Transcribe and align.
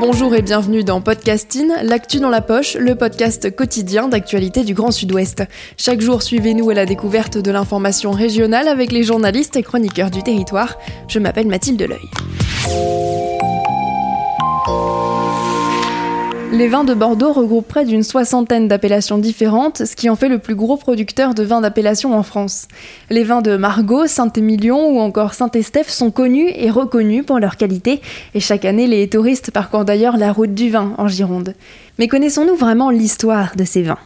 Bonjour 0.00 0.34
et 0.34 0.42
bienvenue 0.42 0.84
dans 0.84 1.00
Podcasting, 1.00 1.68
l'actu 1.82 2.20
dans 2.20 2.28
la 2.28 2.40
poche, 2.40 2.74
le 2.74 2.94
podcast 2.94 3.54
quotidien 3.54 4.08
d'actualité 4.08 4.62
du 4.62 4.74
Grand 4.74 4.90
Sud-Ouest. 4.90 5.44
Chaque 5.76 6.00
jour, 6.00 6.22
suivez-nous 6.22 6.70
à 6.70 6.74
la 6.74 6.86
découverte 6.86 7.38
de 7.38 7.50
l'information 7.50 8.10
régionale 8.10 8.68
avec 8.68 8.92
les 8.92 9.02
journalistes 9.02 9.56
et 9.56 9.62
chroniqueurs 9.62 10.10
du 10.10 10.22
territoire. 10.22 10.78
Je 11.08 11.18
m'appelle 11.18 11.46
Mathilde 11.46 11.82
Leuil. 11.82 13.33
Les 16.54 16.68
vins 16.68 16.84
de 16.84 16.94
Bordeaux 16.94 17.32
regroupent 17.32 17.66
près 17.66 17.84
d'une 17.84 18.04
soixantaine 18.04 18.68
d'appellations 18.68 19.18
différentes, 19.18 19.84
ce 19.84 19.96
qui 19.96 20.08
en 20.08 20.14
fait 20.14 20.28
le 20.28 20.38
plus 20.38 20.54
gros 20.54 20.76
producteur 20.76 21.34
de 21.34 21.42
vins 21.42 21.60
d'appellation 21.60 22.16
en 22.16 22.22
France. 22.22 22.68
Les 23.10 23.24
vins 23.24 23.42
de 23.42 23.56
Margaux, 23.56 24.06
Saint-Émilion 24.06 24.86
ou 24.86 25.00
encore 25.00 25.34
Saint-Estèphe 25.34 25.90
sont 25.90 26.12
connus 26.12 26.52
et 26.54 26.70
reconnus 26.70 27.26
pour 27.26 27.40
leur 27.40 27.56
qualité, 27.56 28.00
et 28.34 28.40
chaque 28.40 28.64
année 28.64 28.86
les 28.86 29.08
touristes 29.08 29.50
parcourent 29.50 29.84
d'ailleurs 29.84 30.16
la 30.16 30.32
route 30.32 30.54
du 30.54 30.70
vin 30.70 30.94
en 30.96 31.08
Gironde. 31.08 31.54
Mais 31.98 32.06
connaissons-nous 32.06 32.54
vraiment 32.54 32.90
l'histoire 32.90 33.56
de 33.56 33.64
ces 33.64 33.82
vins? 33.82 33.98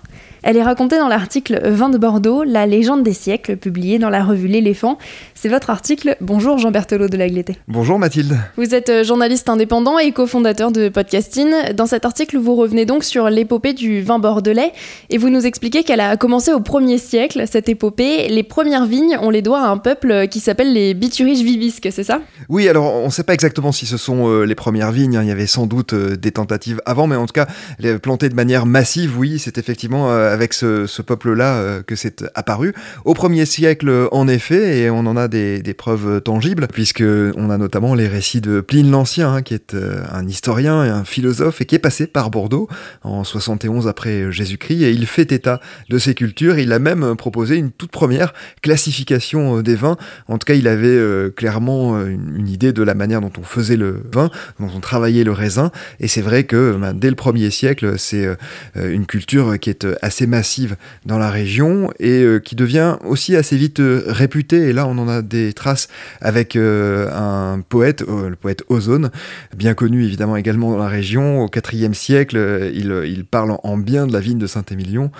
Elle 0.42 0.56
est 0.56 0.62
racontée 0.62 0.98
dans 0.98 1.08
l'article 1.08 1.60
Vin 1.64 1.88
de 1.88 1.98
Bordeaux, 1.98 2.44
la 2.44 2.66
légende 2.66 3.02
des 3.02 3.12
siècles, 3.12 3.56
publié 3.56 3.98
dans 3.98 4.10
la 4.10 4.24
revue 4.24 4.46
L'éléphant. 4.48 4.98
C'est 5.34 5.48
votre 5.48 5.70
article. 5.70 6.16
Bonjour 6.20 6.58
Jean 6.58 6.70
Berthelot 6.70 7.08
de 7.08 7.16
Lagleté. 7.16 7.56
Bonjour 7.68 7.98
Mathilde. 7.98 8.36
Vous 8.56 8.74
êtes 8.74 8.88
euh, 8.88 9.04
journaliste 9.04 9.48
indépendant 9.48 9.98
et 9.98 10.12
cofondateur 10.12 10.70
de 10.72 10.88
Podcasting. 10.88 11.48
Dans 11.74 11.86
cet 11.86 12.04
article, 12.04 12.38
vous 12.38 12.54
revenez 12.54 12.86
donc 12.86 13.04
sur 13.04 13.28
l'épopée 13.30 13.72
du 13.72 14.00
vin 14.02 14.18
bordelais 14.18 14.72
et 15.10 15.18
vous 15.18 15.28
nous 15.28 15.44
expliquez 15.46 15.82
qu'elle 15.84 16.00
a 16.00 16.16
commencé 16.16 16.52
au 16.52 16.60
1er 16.60 16.98
siècle, 16.98 17.44
cette 17.50 17.68
épopée. 17.68 18.28
Les 18.28 18.42
premières 18.42 18.86
vignes, 18.86 19.18
on 19.20 19.30
les 19.30 19.42
doit 19.42 19.60
à 19.60 19.68
un 19.68 19.78
peuple 19.78 20.28
qui 20.28 20.40
s'appelle 20.40 20.72
les 20.72 20.94
Bituriges 20.94 21.42
Vibisques, 21.42 21.88
c'est 21.90 22.04
ça? 22.04 22.20
Oui, 22.48 22.68
alors 22.68 22.94
on 22.94 23.06
ne 23.06 23.10
sait 23.10 23.24
pas 23.24 23.34
exactement 23.34 23.72
si 23.72 23.86
ce 23.86 23.96
sont 23.96 24.28
euh, 24.28 24.44
les 24.44 24.54
premières 24.54 24.92
vignes. 24.92 25.16
hein. 25.16 25.22
Il 25.22 25.28
y 25.28 25.32
avait 25.32 25.46
sans 25.46 25.66
doute 25.66 25.92
euh, 25.92 26.16
des 26.16 26.32
tentatives 26.32 26.80
avant, 26.86 27.06
mais 27.06 27.16
en 27.16 27.26
tout 27.26 27.32
cas, 27.32 27.46
les 27.78 27.98
planter 27.98 28.28
de 28.28 28.34
manière 28.34 28.66
massive, 28.66 29.18
oui, 29.18 29.38
c'est 29.38 29.58
effectivement 29.58 30.08
avec 30.30 30.52
ce, 30.52 31.02
peuple-là 31.02 31.56
euh, 31.56 31.82
que 31.82 31.96
c'est 31.96 32.24
apparu. 32.34 32.74
Au 33.04 33.14
1er 33.14 33.44
siècle, 33.44 33.88
euh, 33.88 34.08
en 34.12 34.28
effet, 34.28 34.80
et 34.80 34.90
on 34.90 35.00
en 35.00 35.16
a 35.16 35.28
des, 35.28 35.62
preuves 35.76 36.20
tangibles, 36.20 36.66
puisque 36.72 37.04
on 37.36 37.50
a 37.50 37.58
notamment 37.58 37.94
les 37.94 38.08
récits 38.08 38.40
de 38.40 38.60
Pline 38.60 38.90
l'Ancien, 38.90 39.32
hein, 39.32 39.42
qui 39.42 39.54
est 39.54 39.74
euh, 39.74 40.02
un 40.10 40.26
historien 40.26 40.84
et 40.84 40.88
un 40.88 41.04
philosophe, 41.04 41.60
et 41.60 41.66
qui 41.66 41.74
est 41.74 41.80
passé 41.80 42.06
par 42.06 42.30
Bordeaux 42.30 42.68
en 43.02 43.22
71 43.24 43.86
après 43.86 44.32
Jésus-Christ, 44.32 44.82
et 44.82 44.90
il 44.90 45.06
fait 45.06 45.30
état 45.32 45.60
de 45.88 45.98
ces 45.98 46.14
cultures. 46.14 46.58
Il 46.58 46.72
a 46.72 46.78
même 46.78 47.16
proposé 47.16 47.56
une 47.56 47.70
toute 47.70 47.90
première 47.90 48.32
classification 48.62 49.58
euh, 49.58 49.62
des 49.62 49.74
vins. 49.74 49.96
En 50.28 50.38
tout 50.38 50.46
cas, 50.46 50.54
il 50.54 50.68
avait 50.68 50.88
euh, 50.88 51.30
clairement 51.30 51.96
euh, 51.96 52.08
une, 52.08 52.48
idée 52.48 52.72
de 52.72 52.82
la 52.82 52.94
manière 52.94 53.20
dont 53.20 53.32
on 53.38 53.42
faisait 53.42 53.76
le 53.76 54.02
vin, 54.12 54.30
dont 54.58 54.70
on 54.74 54.80
travaillait 54.80 55.24
le 55.24 55.32
raisin. 55.32 55.70
Et 56.00 56.08
c'est 56.08 56.22
vrai 56.22 56.44
que 56.44 56.76
ben, 56.80 56.94
dès 56.94 57.10
le 57.10 57.16
1er 57.16 57.50
siècle, 57.50 57.98
c'est 57.98 58.26
euh, 58.26 58.92
une 58.92 59.06
culture 59.06 59.58
qui 59.58 59.70
est 59.70 59.84
euh, 59.84 59.96
massive 60.26 60.76
dans 61.06 61.18
la 61.18 61.30
région 61.30 61.90
et 62.00 62.22
euh, 62.22 62.38
qui 62.38 62.54
devient 62.56 62.96
aussi 63.06 63.36
assez 63.36 63.56
vite 63.56 63.80
euh, 63.80 64.02
réputée. 64.06 64.68
Et 64.68 64.72
là, 64.72 64.86
on 64.86 64.98
en 64.98 65.08
a 65.08 65.22
des 65.22 65.52
traces 65.52 65.88
avec 66.20 66.56
euh, 66.56 67.08
un 67.12 67.60
poète, 67.60 68.02
le 68.02 68.34
poète 68.36 68.62
Ozone, 68.68 69.10
bien 69.56 69.74
connu 69.74 70.04
évidemment 70.04 70.36
également 70.36 70.70
dans 70.70 70.78
la 70.78 70.88
région. 70.88 71.42
Au 71.42 71.46
4e 71.48 71.92
siècle, 71.94 72.70
il, 72.74 72.92
il 73.06 73.24
parle 73.24 73.52
en- 73.52 73.60
en 73.62 73.76
bien 73.78 74.06
de 74.06 74.12
la 74.12 74.20
vigne 74.20 74.38
de 74.38 74.46
Saint-Émilion, 74.46 75.10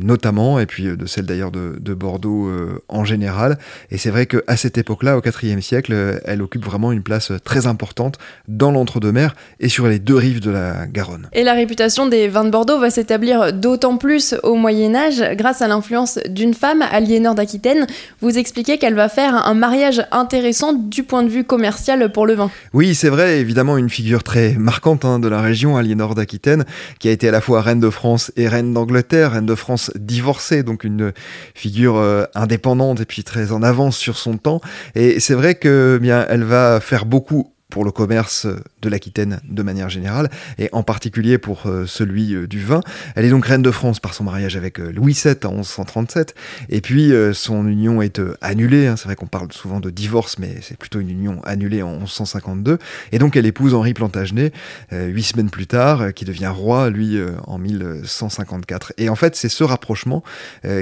notamment, 0.00 0.58
et 0.60 0.66
puis 0.66 0.84
de 0.84 1.06
celle 1.06 1.26
d'ailleurs 1.26 1.50
de, 1.50 1.76
de 1.80 1.94
Bordeaux 1.94 2.50
en 2.88 3.04
général. 3.04 3.58
Et 3.90 3.98
c'est 3.98 4.10
vrai 4.10 4.26
qu'à 4.26 4.56
cette 4.56 4.78
époque-là, 4.78 5.16
au 5.16 5.20
4e 5.20 5.60
siècle, 5.60 6.20
elle 6.24 6.42
occupe 6.42 6.64
vraiment 6.64 6.92
une 6.92 7.02
place 7.02 7.32
très 7.44 7.66
importante 7.66 8.18
dans 8.48 8.70
l'entre-deux-mers 8.72 9.34
et 9.60 9.68
sur 9.68 9.86
les 9.88 9.98
deux 9.98 10.16
rives 10.16 10.40
de 10.40 10.50
la 10.50 10.86
Garonne. 10.86 11.28
Et 11.32 11.42
la 11.44 11.54
réputation 11.54 12.06
des 12.06 12.28
vins 12.28 12.44
de 12.44 12.50
Bordeaux 12.50 12.78
va 12.78 12.90
s'établir 12.90 13.52
d'autant 13.52 13.96
plus 13.96 14.34
au 14.48 14.54
Moyen 14.54 14.94
Âge 14.94 15.22
grâce 15.36 15.60
à 15.60 15.68
l'influence 15.68 16.18
d'une 16.28 16.54
femme, 16.54 16.82
Aliénor 16.82 17.34
d'Aquitaine. 17.34 17.86
Vous 18.20 18.38
expliquez 18.38 18.78
qu'elle 18.78 18.94
va 18.94 19.08
faire 19.08 19.46
un 19.46 19.54
mariage 19.54 20.02
intéressant 20.10 20.72
du 20.72 21.02
point 21.02 21.22
de 21.22 21.28
vue 21.28 21.44
commercial 21.44 22.10
pour 22.10 22.26
le 22.26 22.34
vin. 22.34 22.50
Oui, 22.72 22.94
c'est 22.94 23.10
vrai, 23.10 23.40
évidemment 23.40 23.76
une 23.76 23.90
figure 23.90 24.22
très 24.22 24.54
marquante 24.54 25.04
hein, 25.04 25.18
de 25.18 25.28
la 25.28 25.42
région, 25.42 25.76
Aliénor 25.76 26.14
d'Aquitaine, 26.14 26.64
qui 26.98 27.08
a 27.08 27.12
été 27.12 27.28
à 27.28 27.30
la 27.30 27.42
fois 27.42 27.60
reine 27.60 27.80
de 27.80 27.90
France 27.90 28.32
et 28.36 28.48
reine 28.48 28.72
d'Angleterre, 28.72 29.32
reine 29.32 29.46
de 29.46 29.54
France 29.54 29.90
divorcée, 29.96 30.62
donc 30.62 30.82
une 30.82 31.12
figure 31.54 31.96
euh, 31.96 32.24
indépendante 32.34 33.00
et 33.00 33.04
puis 33.04 33.24
très 33.24 33.52
en 33.52 33.62
avance 33.62 33.98
sur 33.98 34.16
son 34.16 34.38
temps. 34.38 34.62
Et 34.94 35.20
c'est 35.20 35.34
vrai 35.34 35.56
que 35.56 35.98
bien 36.00 36.24
elle 36.28 36.44
va 36.44 36.80
faire 36.80 37.04
beaucoup 37.04 37.52
pour 37.70 37.84
le 37.84 37.90
commerce 37.90 38.46
de 38.80 38.88
l'Aquitaine 38.88 39.40
de 39.44 39.62
manière 39.62 39.90
générale, 39.90 40.30
et 40.58 40.70
en 40.72 40.82
particulier 40.82 41.36
pour 41.36 41.66
euh, 41.66 41.86
celui 41.86 42.34
euh, 42.34 42.46
du 42.46 42.60
vin. 42.60 42.80
Elle 43.14 43.26
est 43.26 43.30
donc 43.30 43.44
reine 43.44 43.62
de 43.62 43.70
France 43.70 44.00
par 44.00 44.14
son 44.14 44.24
mariage 44.24 44.56
avec 44.56 44.80
euh, 44.80 44.90
Louis 44.90 45.12
VII 45.12 45.34
en 45.44 45.56
1137, 45.56 46.34
et 46.70 46.80
puis 46.80 47.12
son 47.32 47.66
union 47.66 48.00
est 48.02 48.20
annulée, 48.40 48.86
hein. 48.86 48.96
c'est 48.96 49.04
vrai 49.04 49.16
qu'on 49.16 49.26
parle 49.26 49.52
souvent 49.52 49.80
de 49.80 49.90
divorce, 49.90 50.38
mais 50.38 50.56
c'est 50.62 50.76
plutôt 50.76 51.00
une 51.00 51.10
union 51.10 51.40
annulée 51.44 51.82
en 51.82 51.98
1152, 51.98 52.78
et 53.12 53.18
donc 53.18 53.36
elle 53.36 53.46
épouse 53.46 53.74
Henri 53.74 53.94
Plantagenet, 53.94 54.52
huit 54.92 55.22
semaines 55.22 55.50
plus 55.50 55.66
tard, 55.66 56.12
qui 56.14 56.24
devient 56.24 56.52
roi, 56.54 56.90
lui, 56.90 57.18
en 57.46 57.58
1154. 57.58 58.92
Et 58.98 59.08
en 59.08 59.16
fait, 59.16 59.36
c'est 59.36 59.48
ce 59.48 59.64
rapprochement 59.64 60.22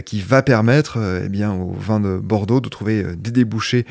qui 0.05 0.21
va 0.21 0.43
permettre 0.43 0.99
eh 1.25 1.29
bien, 1.29 1.53
au 1.53 1.73
vin 1.73 2.01
de 2.01 2.19
Bordeaux 2.19 2.61
de 2.61 2.69
trouver 2.69 3.05
des 3.17 3.31
débouchés 3.31 3.87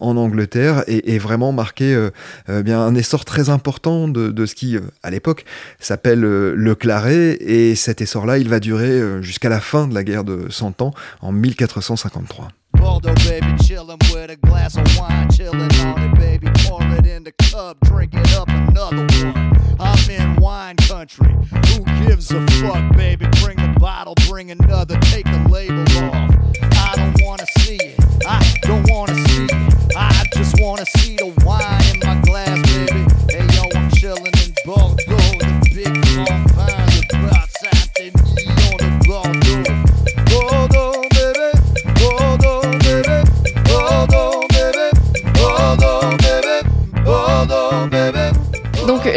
en 0.00 0.16
Angleterre 0.16 0.84
et, 0.86 1.14
et 1.14 1.18
vraiment 1.18 1.52
marquer 1.52 2.10
euh, 2.48 2.62
un 2.66 2.94
essor 2.94 3.24
très 3.24 3.48
important 3.48 4.08
de, 4.08 4.46
ce 4.46 4.54
qui, 4.54 4.76
euh, 4.76 4.80
à 5.02 5.10
l'époque, 5.10 5.44
s'appelle 5.78 6.24
euh, 6.24 6.54
le 6.56 6.74
claret. 6.74 7.36
Et 7.40 7.74
cet 7.74 8.00
essor-là, 8.00 8.38
il 8.38 8.48
va 8.48 8.60
durer 8.60 9.22
jusqu'à 9.22 9.48
la 9.48 9.60
fin 9.60 9.86
de 9.86 9.94
la 9.94 10.04
guerre 10.04 10.24
de 10.24 10.46
Cent 10.50 10.80
Ans, 10.82 10.92
en 11.20 11.32
1453. 11.32 12.48
Bordeaux, 12.74 13.14
baby, 13.26 13.46
chillin' 13.62 13.98
with 14.12 14.30
a 14.30 14.36
glass 14.36 14.76
of 14.76 14.84
wine, 14.98 15.28
chillin' 15.30 15.68
on 15.84 16.02
it, 16.02 16.14
baby. 16.18 16.48
Pour 16.66 16.82
it 16.82 17.06
in 17.06 17.22
the 17.22 17.32
cup, 17.50 17.78
drink 17.84 18.12
it 18.14 18.34
up 18.34 18.48
another 18.48 19.06
one. 19.24 19.52
I'm 19.78 20.10
in 20.10 20.36
wine 20.40 20.76
country. 20.76 21.34
Who 21.68 21.84
gives 22.04 22.30
a 22.32 22.44
fuck, 22.60 22.96
baby? 22.96 23.26
Bring 23.42 23.56
the 23.56 23.74
bottle, 23.78 24.14
bring 24.28 24.50
another, 24.50 24.98
take 25.00 25.24
the 25.24 25.48
label 25.48 25.82
off. 26.04 26.30
I 26.72 26.92
don't 26.96 27.16
wanna 27.22 27.46
see 27.58 27.76
it. 27.76 27.98
I 28.26 28.40
don't 28.62 28.88
wanna 28.90 29.14
see 29.28 29.44
it. 29.44 29.96
I 29.96 30.24
just 30.34 30.60
wanna 30.60 30.84
see 30.98 31.16
the 31.16 31.32
wine 31.44 31.83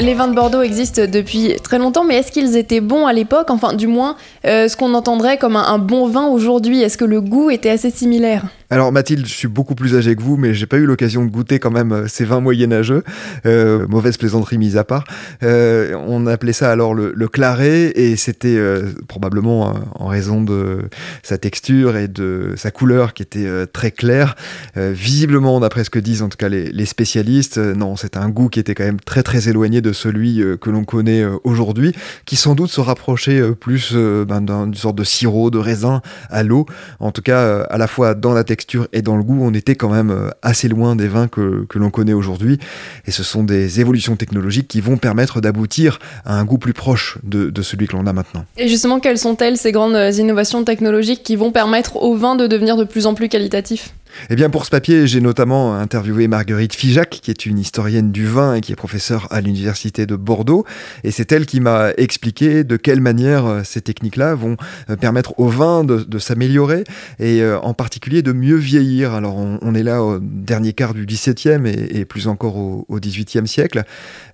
les 0.08 0.14
vins 0.14 0.30
de 0.30 0.36
Bordeaux 0.36 0.62
existent 0.62 1.02
depuis 1.06 1.58
très 1.62 1.80
longtemps, 1.80 2.06
mais 2.06 2.16
est-ce 2.16 2.32
qu'ils 2.32 2.56
étaient 2.56 2.80
bons 2.80 3.08
à 3.08 3.12
l'époque? 3.12 3.50
Enfin, 3.50 3.74
du 3.74 3.88
moins, 3.88 4.16
euh, 4.46 4.70
ce 4.70 4.78
qu'on 4.78 4.94
entendrait 4.94 5.38
comme 5.38 5.58
un, 5.58 5.66
un 5.66 5.80
bon 5.80 6.08
vin 6.08 6.28
aujourd'hui, 6.28 6.82
est-ce 6.82 6.98
que 6.98 7.04
le 7.04 7.20
goût 7.20 7.50
était 7.50 7.70
assez 7.70 7.90
similaire? 7.90 8.44
Alors 8.70 8.92
Mathilde, 8.92 9.26
je 9.26 9.32
suis 9.32 9.48
beaucoup 9.48 9.76
plus 9.76 9.96
âgé 9.96 10.14
que 10.18 10.22
vous, 10.22 10.36
mais 10.36 10.54
j'ai 10.54 10.66
pas 10.66 10.76
eu 10.76 10.86
l'occasion 10.86 11.24
de 11.24 11.30
goûter 11.30 11.58
quand 11.58 11.72
même 11.72 11.94
euh, 11.94 12.08
ces 12.10 12.26
vins 12.26 12.42
moyenâgeux. 12.42 13.02
Euh, 13.46 13.88
mauvaise 13.88 14.18
plaisanterie 14.18 14.58
mise 14.58 14.76
à 14.76 14.84
part. 14.84 15.06
Euh, 15.42 15.96
on 16.06 16.28
appelait 16.28 16.52
ça 16.52 16.70
alors 16.70 16.94
le, 16.94 17.14
le 17.16 17.28
claret, 17.30 17.94
et 17.96 18.18
c'était 18.18 18.58
euh, 18.58 18.92
probablement 19.08 19.70
euh, 19.70 19.74
en 19.96 20.08
raison 20.08 20.42
de 20.44 20.80
sa 21.24 21.38
texture 21.38 21.96
et 21.96 22.10
de 22.10 22.56
sa 22.58 22.70
couleur 22.70 23.14
qui 23.14 23.24
était 23.24 23.46
euh, 23.46 23.66
très 23.66 23.92
claire. 23.92 24.36
Euh, 24.76 24.92
visiblement, 24.94 25.62
d'après 25.62 25.86
ce 25.86 25.90
que 25.90 26.00
disent 26.00 26.22
en 26.22 26.28
tout 26.28 26.38
cas 26.38 26.50
les, 26.50 26.70
les 26.70 26.86
spécialistes, 26.86 27.58
non, 27.58 27.96
c'était 27.96 28.18
un 28.20 28.28
goût 28.30 28.50
qui 28.50 28.60
était 28.60 28.76
quand 28.76 28.84
même 28.84 29.00
très 29.00 29.24
très 29.24 29.48
éloigné 29.48 29.80
de 29.80 29.94
celui 29.94 30.44
que 30.60 30.70
l'on 30.70 30.84
connaît 30.84 31.24
aujourd'hui, 31.46 31.94
qui 32.26 32.36
sans 32.36 32.54
doute 32.54 32.70
se 32.70 32.82
rapprochait 32.82 33.42
plus 33.54 33.94
ben, 33.96 34.42
d'un- 34.42 34.66
d'une 34.66 34.76
sorte 34.76 34.98
de 34.98 35.06
sirop 35.06 35.52
de 35.52 35.58
raisin 35.58 36.02
à 36.30 36.44
l'eau, 36.44 36.66
en 37.00 37.12
tout 37.12 37.22
cas 37.22 37.62
à 37.62 37.78
la 37.78 37.88
fois 37.88 38.14
dans 38.14 38.34
la 38.34 38.44
texture 38.44 38.57
et 38.94 39.02
dans 39.02 39.16
le 39.16 39.24
goût, 39.24 39.40
on 39.42 39.54
était 39.54 39.76
quand 39.76 39.90
même 39.90 40.12
euh, 40.12 40.30
assez 40.42 40.68
loin 40.68 40.96
des 40.96 41.08
vins 41.08 41.28
que, 41.28 41.66
que 41.66 41.80
l'on 41.80 41.90
connaît 41.90 42.14
aujourd'hui. 42.14 42.60
Et 43.06 43.12
ce 43.12 43.24
sont 43.24 43.44
des 43.44 43.80
évolutions 43.80 44.16
technologiques 44.16 44.68
qui 44.68 44.82
vont 44.82 44.98
permettre 44.98 45.42
d'aboutir 45.42 46.00
à 46.26 46.36
un 46.36 46.46
goût 46.46 46.58
plus 46.58 46.74
proche 46.74 47.18
de, 47.24 47.50
de 47.50 47.62
celui 47.62 47.88
que 47.88 47.96
l'on 47.96 48.08
a 48.08 48.14
maintenant. 48.14 48.46
Et 48.58 48.68
justement, 48.68 49.00
quelles 49.00 49.18
sont-elles 49.18 49.58
ces 49.58 49.72
grandes 49.72 49.96
euh, 49.96 50.12
innovations 50.12 50.64
technologiques 50.64 51.24
qui 51.24 51.36
vont 51.36 51.52
permettre 51.52 51.98
au 51.98 52.16
vin 52.16 52.36
de 52.36 52.48
devenir 52.48 52.78
de 52.78 52.84
plus 52.84 53.06
en 53.06 53.14
plus 53.14 53.30
qualitatif? 53.30 53.94
Eh 54.30 54.36
bien, 54.36 54.50
pour 54.50 54.66
ce 54.66 54.70
papier, 54.70 55.08
j'ai 55.08 55.22
notamment 55.22 55.76
interviewé 55.76 56.28
Marguerite 56.28 56.74
Fijac, 56.74 57.10
qui 57.10 57.32
est 57.32 57.46
une 57.46 57.60
historienne 57.60 58.12
du 58.12 58.26
vin 58.26 58.56
et 58.56 58.62
qui 58.62 58.72
est 58.72 58.76
professeure 58.76 59.28
à 59.32 59.42
l'université 59.42 60.06
de 60.06 60.16
Bordeaux. 60.16 60.66
Et 61.04 61.12
c'est 61.12 61.32
elle 61.32 61.46
qui 61.46 61.60
m'a 61.60 61.92
expliqué 61.98 62.64
de 62.64 62.78
quelle 62.78 63.02
manière 63.02 63.46
euh, 63.46 63.62
ces 63.64 63.82
techniques-là 63.82 64.36
vont 64.36 64.58
euh, 64.90 64.96
permettre 64.96 65.40
au 65.40 65.48
vin 65.48 65.84
de, 65.84 66.20
s'améliorer 66.20 66.84
et 67.20 67.42
euh, 67.42 67.60
en 67.60 67.74
particulier 67.74 68.22
de 68.22 68.32
mieux 68.32 68.56
vieillir. 68.56 69.14
Alors, 69.14 69.38
on, 69.38 69.76
est 69.76 69.84
là 69.84 70.04
au 70.04 70.20
dernier 70.20 70.74
quart 70.74 70.94
du 70.94 71.06
XVIIe 71.06 71.68
et, 71.68 72.06
plus 72.06 72.28
encore 72.28 72.58
au, 72.58 72.86
XVIIIe 72.92 73.48
siècle. 73.48 73.84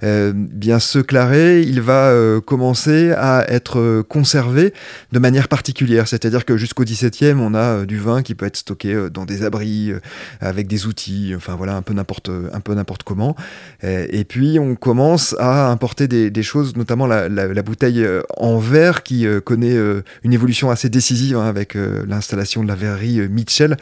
bien, 0.02 0.80
ce 0.80 1.00
claré, 1.00 1.62
il 1.62 1.82
va 1.82 2.14
commencer 2.46 3.12
à 3.12 3.46
être 3.50 4.02
conservé 4.08 4.74
de 5.12 5.20
manière 5.20 5.48
particulière. 5.48 6.08
C'est-à-dire 6.08 6.46
que 6.46 6.56
jusqu'au 6.56 6.84
XVIIe, 6.84 7.36
on 7.38 7.54
a 7.54 7.86
du 7.86 7.98
vin 7.98 8.22
qui 8.22 8.36
peut 8.36 8.46
être 8.46 8.58
stocké 8.58 9.10
dans 9.12 9.26
des 9.26 9.44
abris 9.44 9.73
euh, 9.74 10.00
avec 10.40 10.68
des 10.68 10.86
outils, 10.86 11.34
enfin 11.36 11.56
voilà, 11.56 11.76
un 11.76 11.82
peu 11.82 11.94
n'importe, 11.94 12.30
un 12.30 12.60
peu 12.60 12.74
n'importe 12.74 13.04
comment. 13.04 13.36
Euh, 13.84 14.06
et 14.10 14.24
puis 14.24 14.60
on 14.60 14.76
commence 14.76 15.36
à 15.40 15.70
importer 15.70 16.08
des, 16.08 16.44
choses, 16.44 16.76
notamment 16.76 17.08
la, 17.08 17.30
bouteille 17.64 18.04
euh, 18.04 18.22
en 18.38 18.58
verre 18.58 19.04
qui 19.04 19.26
connaît 19.46 19.78
une 20.24 20.34
évolution 20.34 20.70
assez 20.70 20.90
décisive 20.90 21.38
hein, 21.38 21.48
avec 21.48 21.76
l'installation 21.76 22.64
de 22.64 22.68
la 22.68 22.76
verrerie 22.76 23.28
Mitchell 23.30 23.78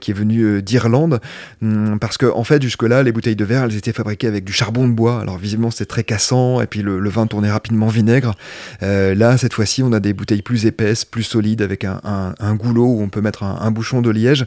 qui 0.00 0.10
est 0.10 0.14
venue 0.14 0.62
d'Irlande. 0.62 1.20
Hum, 1.62 1.98
parce 1.98 2.18
que 2.18 2.26
en 2.26 2.44
fait, 2.44 2.62
jusque-là, 2.62 3.02
les 3.02 3.12
bouteilles 3.12 3.36
de 3.36 3.44
verre, 3.44 3.64
elles 3.64 3.76
étaient 3.76 3.92
fabriquées 3.92 4.26
avec 4.26 4.44
du 4.44 4.52
charbon 4.52 4.86
de 4.86 4.92
bois. 4.92 5.20
Alors 5.20 5.38
visiblement, 5.38 5.70
c'était 5.70 5.86
très 5.86 6.04
cassant 6.04 6.60
et 6.60 6.66
puis 6.66 6.82
le, 6.82 7.08
vin 7.08 7.26
tournait 7.26 7.50
rapidement 7.50 7.88
vinaigre. 7.88 8.34
là, 8.82 9.38
cette 9.38 9.54
fois-ci, 9.54 9.82
on 9.82 9.92
a 9.92 10.00
des 10.00 10.12
bouteilles 10.12 10.42
plus 10.42 10.66
épaisses, 10.66 11.04
plus 11.04 11.22
solides, 11.22 11.62
avec 11.62 11.84
un, 11.84 12.54
goulot 12.54 12.86
où 12.86 13.02
on 13.02 13.08
peut 13.08 13.20
mettre 13.20 13.42
un, 13.42 13.58
un 13.60 13.70
bouchon 13.70 14.02
de 14.02 14.10
liège. 14.10 14.46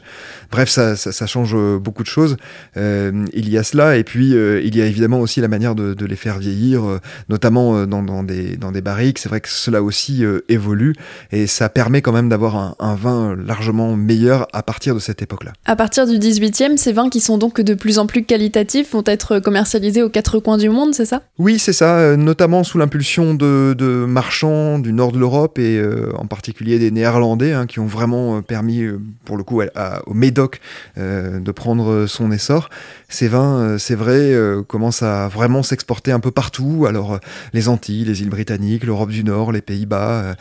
Bref, 0.50 0.68
ça, 0.96 1.26
change 1.26 1.52
euh, 1.54 1.78
beaucoup 1.78 2.02
de 2.02 2.08
choses. 2.08 2.36
Euh, 2.76 3.24
il 3.32 3.48
y 3.48 3.58
a 3.58 3.62
cela, 3.62 3.96
et 3.96 4.04
puis 4.04 4.34
euh, 4.34 4.60
il 4.62 4.76
y 4.76 4.82
a 4.82 4.86
évidemment 4.86 5.20
aussi 5.20 5.40
la 5.40 5.48
manière 5.48 5.74
de, 5.74 6.04
les 6.04 6.16
faire 6.16 6.38
vieillir, 6.38 7.00
notamment 7.28 7.86
dans, 7.86 8.22
des, 8.22 8.56
dans 8.56 8.72
des 8.72 8.80
barriques. 8.80 9.18
C'est 9.18 9.28
vrai 9.28 9.40
que 9.40 9.48
cela 9.48 9.82
aussi 9.82 10.24
évolue, 10.48 10.94
et 11.32 11.46
ça 11.46 11.68
permet 11.68 12.00
quand 12.00 12.12
même 12.12 12.30
d'avoir 12.30 12.76
un, 12.78 12.94
vin 12.94 13.36
largement 13.36 13.94
meilleur 13.94 14.46
à 14.54 14.62
partir 14.62 14.94
de 14.94 15.00
cette 15.00 15.20
époque-là. 15.20 15.52
À 15.66 15.76
partir 15.76 16.06
du 16.06 16.18
18e, 16.18 16.78
ces 16.78 16.92
vins 16.92 17.10
qui 17.10 17.20
sont 17.20 17.36
donc 17.36 17.60
de 17.60 17.74
plus 17.74 17.98
en 17.98 18.06
plus 18.06 18.24
qualitatifs 18.24 18.92
vont 18.92 19.02
être 19.04 19.38
commercialisés 19.38 20.02
aux 20.02 20.08
quatre 20.08 20.38
coins 20.38 20.56
du 20.56 20.70
monde, 20.70 20.94
c'est 20.94 21.04
ça? 21.04 21.22
Oui, 21.38 21.58
c'est 21.58 21.74
ça, 21.74 22.16
notamment 22.16 22.64
sous 22.64 22.78
l'impulsion 22.78 23.34
de, 23.34 24.06
marchands 24.08 24.78
du 24.78 24.94
nord 24.94 25.12
de 25.12 25.18
l'Europe 25.18 25.58
et 25.58 25.82
en 26.16 26.26
particulier 26.26 26.78
des 26.78 26.90
Néerlandais 26.90 27.52
hein, 27.52 27.66
qui 27.66 27.80
ont 27.80 27.86
vraiment 27.86 28.40
permis, 28.40 28.84
pour 29.26 29.36
le 29.36 29.42
coup, 29.42 29.60
au 30.06 30.14
Médoc 30.14 30.57
euh, 30.96 31.40
de 31.40 31.52
prendre 31.52 32.06
son 32.06 32.32
essor. 32.32 32.70
Ces 33.08 33.28
vins, 33.28 33.58
euh, 33.58 33.78
c'est 33.78 33.94
vrai, 33.94 34.32
euh, 34.34 34.62
commencent 34.62 35.02
à 35.02 35.28
vraiment 35.28 35.62
s'exporter 35.62 36.12
un 36.12 36.20
peu 36.20 36.30
partout. 36.30 36.86
Alors 36.86 37.18
les 37.52 37.68
Antilles, 37.68 38.04
les 38.04 38.22
îles 38.22 38.28
britanniques, 38.28 38.84
l'Europe 38.84 39.10
du 39.10 39.24
Nord, 39.24 39.52
les 39.52 39.62
Pays-Bas, 39.62 40.36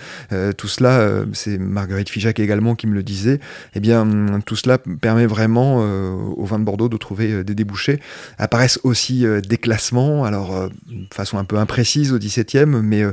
tout 0.58 0.68
cela, 0.68 1.24
c'est 1.34 1.58
Marguerite 1.58 2.10
Figeac 2.10 2.40
également 2.40 2.76
qui 2.76 2.88
me 2.88 2.94
le 2.94 3.04
disait. 3.04 3.40
Eh 3.76 3.80
bien, 3.80 4.02
hum, 4.02 4.42
tout 4.46 4.56
cela 4.56 4.78
permet 4.78 5.26
vraiment 5.26 5.78
au 5.78 6.46
vin 6.46 6.60
de 6.60 6.64
Bordeaux 6.64 6.90
de 6.90 6.98
trouver 6.98 7.44
des 7.44 7.56
débouchés. 7.56 8.00
Apparaissent 8.38 8.80
aussi 8.84 9.26
des 9.48 9.58
classements, 9.58 10.26
alors 10.26 10.70
de 10.88 11.14
façon 11.14 11.38
un 11.38 11.44
peu 11.44 11.58
imprécise 11.58 12.12
au 12.12 12.20
17e, 12.20 12.82
mais 12.82 13.04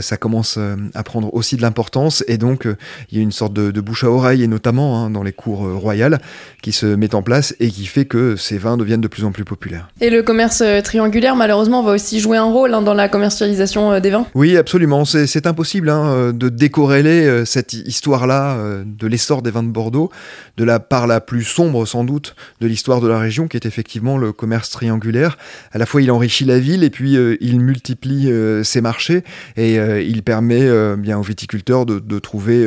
ça 0.00 0.16
commence 0.16 0.58
à 0.94 1.02
prendre 1.02 1.32
aussi 1.34 1.56
de 1.56 1.62
l'importance 1.62 2.24
et 2.28 2.38
donc 2.38 2.66
il 3.10 3.18
y 3.18 3.20
a 3.20 3.22
une 3.22 3.32
sorte 3.32 3.52
de, 3.52 3.80
bouche 3.80 4.04
à 4.04 4.10
oreille 4.10 4.42
et 4.42 4.48
notamment 4.48 5.04
hein, 5.04 5.10
dans 5.10 5.22
les 5.22 5.32
cours 5.32 5.68
royales 5.78 6.20
qui 6.62 6.72
se 6.72 6.86
met 6.86 7.14
en 7.14 7.22
place 7.22 7.54
et 7.60 7.70
qui 7.70 7.86
fait 7.86 8.06
que 8.06 8.36
ces 8.36 8.58
vins 8.58 8.76
deviennent 8.76 9.00
de 9.00 9.08
plus 9.08 9.24
en 9.24 9.32
plus 9.32 9.44
populaires. 9.44 9.88
Et 10.00 10.10
le 10.10 10.22
commerce 10.22 10.62
euh, 10.62 10.80
triangulaire, 10.80 11.36
malheureusement, 11.36 11.82
va 11.82 11.92
aussi 11.92 12.20
jouer 12.20 12.36
un 12.36 12.44
rôle 12.44 12.74
hein, 12.74 12.82
dans 12.82 12.94
la 12.94 13.08
commercialisation 13.08 13.92
euh, 13.92 14.00
des 14.00 14.10
vins 14.10 14.26
Oui, 14.34 14.56
absolument. 14.56 15.04
C'est 15.04 15.46
impossible 15.46 15.90
hein, 15.90 16.06
euh, 16.06 16.32
de 16.32 16.48
décorréler 16.48 17.44
cette 17.44 17.72
histoire-là 17.72 18.58
de 18.84 19.06
l'essor 19.06 19.42
des 19.42 19.50
vins 19.50 19.62
de 19.62 19.68
Bordeaux 19.68 20.10
de 20.56 20.64
la 20.64 20.80
part 20.80 21.06
la 21.06 21.20
plus 21.20 21.44
sombre, 21.44 21.86
sans 21.86 22.04
doute, 22.04 22.34
de 22.60 22.66
l'histoire 22.66 23.00
de 23.00 23.08
la 23.08 23.18
région, 23.18 23.48
qui 23.48 23.56
est 23.56 23.66
effectivement 23.66 24.18
le 24.18 24.32
commerce 24.32 24.70
triangulaire. 24.70 25.36
À 25.72 25.78
la 25.78 25.86
fois, 25.86 26.02
il 26.02 26.10
enrichit 26.10 26.44
la 26.44 26.58
ville 26.58 26.82
et 26.82 26.90
puis 26.90 27.16
il 27.40 27.60
multiplie 27.60 28.30
ses 28.64 28.80
marchés 28.80 29.22
et 29.56 29.74
il 29.74 30.22
permet 30.22 30.96
bien 30.96 31.18
aux 31.18 31.22
viticulteurs 31.22 31.84
de, 31.84 31.98
de 31.98 32.18
trouver 32.18 32.66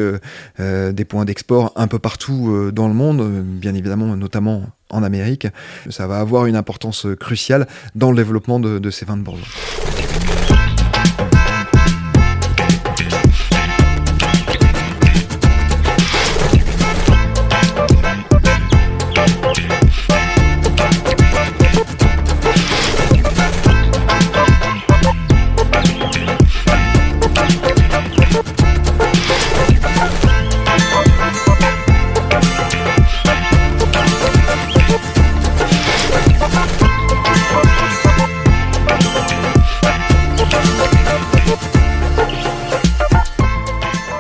des 0.60 1.06
points 1.06 1.26
d'export 1.26 1.74
un 1.76 1.88
peu 1.88 2.00
partout 2.00 2.72
dans 2.72 2.88
le 2.88 2.94
monde 2.94 3.44
bien 3.60 3.76
évidemment 3.76 4.16
notamment 4.16 4.64
en 4.90 5.04
Amérique. 5.04 5.48
Ça 5.90 6.08
va 6.08 6.20
avoir 6.20 6.46
une 6.46 6.56
importance 6.56 7.06
cruciale 7.20 7.68
dans 7.96 8.12
le 8.12 8.18
développement 8.18 8.60
de, 8.60 8.80
de 8.80 8.90
ces 8.90 9.06
vins 9.06 9.18
de 9.18 9.24
Bordeaux. 9.24 9.89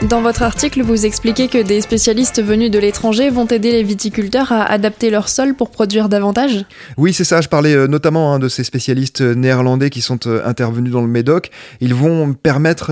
Dans 0.09 0.21
votre 0.21 0.41
article, 0.41 0.81
vous 0.81 1.05
expliquez 1.05 1.49
que 1.49 1.61
des 1.61 1.81
spécialistes 1.81 2.41
venus 2.41 2.71
de 2.71 2.79
l'étranger 2.79 3.29
vont 3.29 3.45
aider 3.45 3.71
les 3.71 3.83
viticulteurs 3.83 4.51
à 4.51 4.63
adapter 4.63 5.11
leur 5.11 5.29
sol 5.29 5.53
pour 5.53 5.69
produire 5.69 6.09
davantage 6.09 6.65
Oui, 6.97 7.13
c'est 7.13 7.23
ça. 7.23 7.41
Je 7.41 7.47
parlais 7.47 7.75
euh, 7.75 7.85
notamment 7.85 8.33
hein, 8.33 8.39
de 8.39 8.49
ces 8.49 8.63
spécialistes 8.63 9.21
euh, 9.21 9.35
néerlandais 9.35 9.91
qui 9.91 10.01
sont 10.01 10.25
euh, 10.25 10.41
intervenus 10.45 10.91
dans 10.91 11.01
le 11.01 11.07
Médoc. 11.07 11.51
Ils 11.79 11.93
vont 11.93 12.33
permettre 12.33 12.89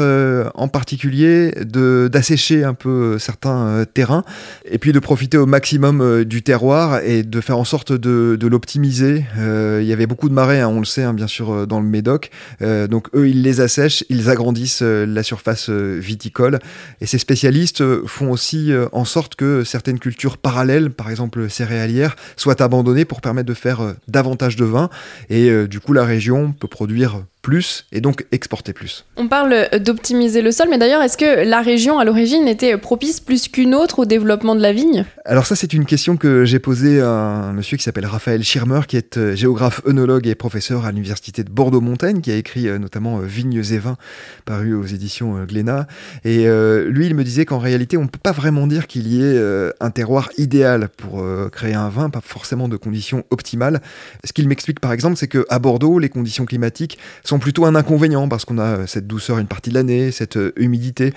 en 0.54 0.68
particulier 0.68 1.54
d'assécher 1.66 2.64
un 2.64 2.76
peu 2.76 3.18
certains 3.18 3.86
terrains 3.92 4.24
et 4.70 4.78
puis 4.78 4.92
de 4.92 5.00
profiter 5.00 5.38
au 5.38 5.48
maximum 5.48 6.24
du 6.24 6.44
terroir 6.44 7.00
et 7.04 7.24
de 7.24 7.42
faire 7.42 7.58
en 7.58 7.64
sorte 7.64 7.94
de, 7.94 8.38
l'optimiser. 8.48 9.26
il 9.38 9.86
y 9.86 9.94
avait 9.94 10.06
beaucoup 10.06 10.30
de 10.30 10.34
marais, 10.34 10.62
hein, 10.62 10.68
on 10.68 10.80
le 10.80 10.86
sait 10.86 11.04
hein, 11.04 11.14
bien 11.14 11.28
sûr, 11.28 11.66
dans 11.66 11.80
le 11.80 11.88
Médoc. 11.88 12.30
donc 12.62 13.08
eux, 13.16 13.30
ils 13.30 13.42
les 13.42 13.62
assèchent, 13.62 14.04
ils 14.10 14.30
agrandissent 14.30 14.82
la 14.82 15.24
surface 15.24 15.70
viticole. 15.70 16.60
Et 17.02 17.07
ces 17.08 17.18
spécialistes 17.18 17.82
euh, 17.82 18.04
font 18.06 18.30
aussi 18.32 18.72
euh, 18.72 18.88
en 18.92 19.06
sorte 19.06 19.36
que 19.36 19.64
certaines 19.64 20.00
cultures 20.00 20.38
parallèles, 20.38 20.92
par 20.92 21.10
exemple 21.10 21.50
céréalières, 21.50 22.16
soient 22.36 22.62
abandonnées 22.62 23.06
pour 23.06 23.22
permettre 23.22 23.48
de 23.48 23.54
faire 23.54 23.82
euh, 23.82 23.94
davantage 24.08 24.56
de 24.56 24.66
vin. 24.66 24.90
Et 25.30 25.68
du 25.68 25.80
coup, 25.80 25.94
la 25.94 26.06
région 26.06 26.52
peut 26.52 26.68
produire 26.68 27.24
plus 27.48 27.86
et 27.94 28.02
donc 28.02 28.26
exporter 28.34 28.74
plus. 28.74 29.06
On 29.16 29.30
parle 29.30 29.70
d'optimiser 29.80 30.42
le 30.42 30.52
sol, 30.52 30.68
mais 30.70 30.78
d'ailleurs, 30.78 31.02
est-ce 31.02 31.16
que 31.16 31.48
la 31.48 31.62
région 31.62 31.98
à 31.98 32.04
l'origine 32.04 32.46
était 32.46 32.78
propice 32.78 33.22
plus 33.22 33.48
qu'une 33.48 33.74
autre 33.74 34.00
au 34.00 34.06
développement 34.06 34.54
de 34.54 34.60
la 34.60 34.74
vigne? 34.74 35.06
Alors 35.24 35.46
ça, 35.46 35.56
c'est 35.56 35.72
une 35.72 35.86
question 35.86 36.18
que 36.18 36.44
j'ai 36.44 36.60
posée 36.60 37.00
à 37.00 37.08
un 37.08 37.54
monsieur 37.54 37.78
qui 37.78 37.84
s'appelle 37.84 38.06
Raphaël 38.06 38.44
Schirmer, 38.44 38.82
qui 38.86 38.98
est 38.98 39.16
euh, 39.16 39.34
géographe 39.34 39.80
œnologue 39.88 40.28
et 40.28 40.36
professeur 40.36 40.86
à 40.86 40.92
l'université 40.92 41.46
de 41.46 41.50
Bordeaux-Montaigne, 41.50 42.20
qui 42.20 42.32
a 42.32 42.36
écrit 42.36 42.68
euh, 42.68 42.80
notamment 42.80 43.20
euh, 43.20 43.22
Vignes 43.24 43.64
et 43.72 43.78
vins, 43.78 43.96
paru 44.44 44.74
aux 44.74 44.84
éditions 44.84 45.46
Glénat. 45.46 45.88
Et 46.26 46.48
lui, 46.88 47.06
il 47.06 47.16
me 47.16 47.24
disait 47.24 47.46
qu'en 47.46 47.60
réalité, 47.60 47.96
on 47.96 48.04
ne 48.04 48.08
peut 48.08 48.20
pas 48.22 48.34
vraiment 48.34 48.68
dire 48.68 48.88
qu'il 48.88 49.08
y 49.08 49.24
ait 49.24 49.42
un 49.80 49.90
terroir 49.90 50.30
idéal 50.38 50.90
pour 50.98 51.24
créer 51.52 51.74
un 51.74 51.90
vin, 51.90 52.10
pas 52.10 52.22
forcément 52.22 52.68
de 52.68 52.76
conditions 52.76 53.24
optimales. 53.30 53.82
Ce 54.24 54.34
qu'il 54.34 54.48
m'explique 54.48 54.80
par 54.80 54.92
exemple, 54.92 55.16
c'est 55.16 55.28
qu'à 55.28 55.60
Bordeaux, 55.60 56.00
les 56.00 56.10
conditions 56.10 56.46
climatiques 56.46 56.98
sont 57.24 57.37
plutôt 57.40 57.66
un 57.66 57.76
inconvénient 57.76 58.28
parce 58.28 58.46
qu'on 58.46 58.58
a 58.58 58.88
cette 58.88 59.08
douceur 59.08 59.40
une 59.40 59.48
partie 59.48 59.70
de 59.70 59.76
l'année, 59.76 60.12
cette 60.12 60.40
humidité 60.56 61.14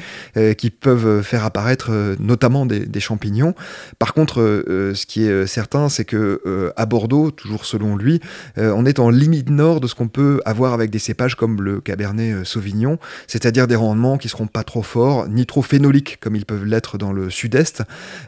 qui 0.56 0.70
peuvent 0.70 1.22
faire 1.22 1.44
apparaître 1.44 1.90
notamment 2.18 2.66
des, 2.66 3.00
champignons. 3.00 3.54
Par 3.98 4.14
contre, 4.14 4.38
ce 4.66 5.06
qui 5.06 5.24
est 5.24 5.46
certain, 5.46 5.88
c'est 5.88 6.04
que 6.04 6.72
à 6.76 6.86
Bordeaux, 6.86 7.30
toujours 7.30 7.64
selon 7.64 7.96
lui, 7.96 8.20
on 8.56 8.84
est 8.84 8.98
en 8.98 9.10
limite 9.10 9.50
nord 9.50 9.80
de 9.80 9.86
ce 9.86 9.94
qu'on 9.94 10.08
peut 10.08 10.40
avoir 10.44 10.72
avec 10.72 10.90
des 10.90 10.98
cépages 10.98 11.34
comme 11.34 11.62
le 11.62 11.80
Cabernet 11.80 12.44
Sauvignon, 12.44 12.98
c'est-à-dire 13.26 13.66
des 13.66 13.76
rendements 13.76 14.18
qui 14.18 14.28
seront 14.28 14.46
pas 14.46 14.64
trop 14.64 14.82
forts 14.82 15.28
ni 15.28 15.46
trop 15.46 15.62
phénoliques 15.62 16.18
comme 16.20 16.36
ils 16.36 16.46
peuvent 16.46 16.64
l'être 16.64 16.98
dans 16.98 17.12
le 17.12 17.30
sud-est. 17.30 17.82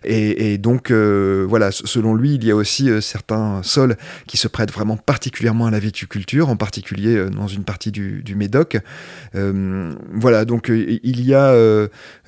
Et, 0.05 0.59
donc, 0.59 0.91
euh, 0.91 1.45
voilà, 1.49 1.71
selon 1.73 2.15
lui, 2.15 2.35
il 2.35 2.45
y 2.45 2.51
a 2.51 2.57
aussi 2.57 2.91
euh, 2.91 3.01
certains 3.01 3.63
sols 3.63 3.97
qui 4.27 4.37
se 4.37 4.49
prêtent 4.49 4.73
vraiment 4.73 4.97
particulièrement 4.97 5.67
à 5.67 5.71
la 5.71 5.79
viticulture, 5.79 6.49
en 6.49 6.57
particulier 6.57 7.17
euh, 7.17 7.31
dans 7.31 7.49
une 7.49 7.65
partie 7.65 7.82
du, 7.91 8.35
Médoc. 8.37 8.79
voilà, 9.35 10.45
donc 10.45 10.69
il 10.69 11.27
y 11.27 11.35
a 11.35 11.55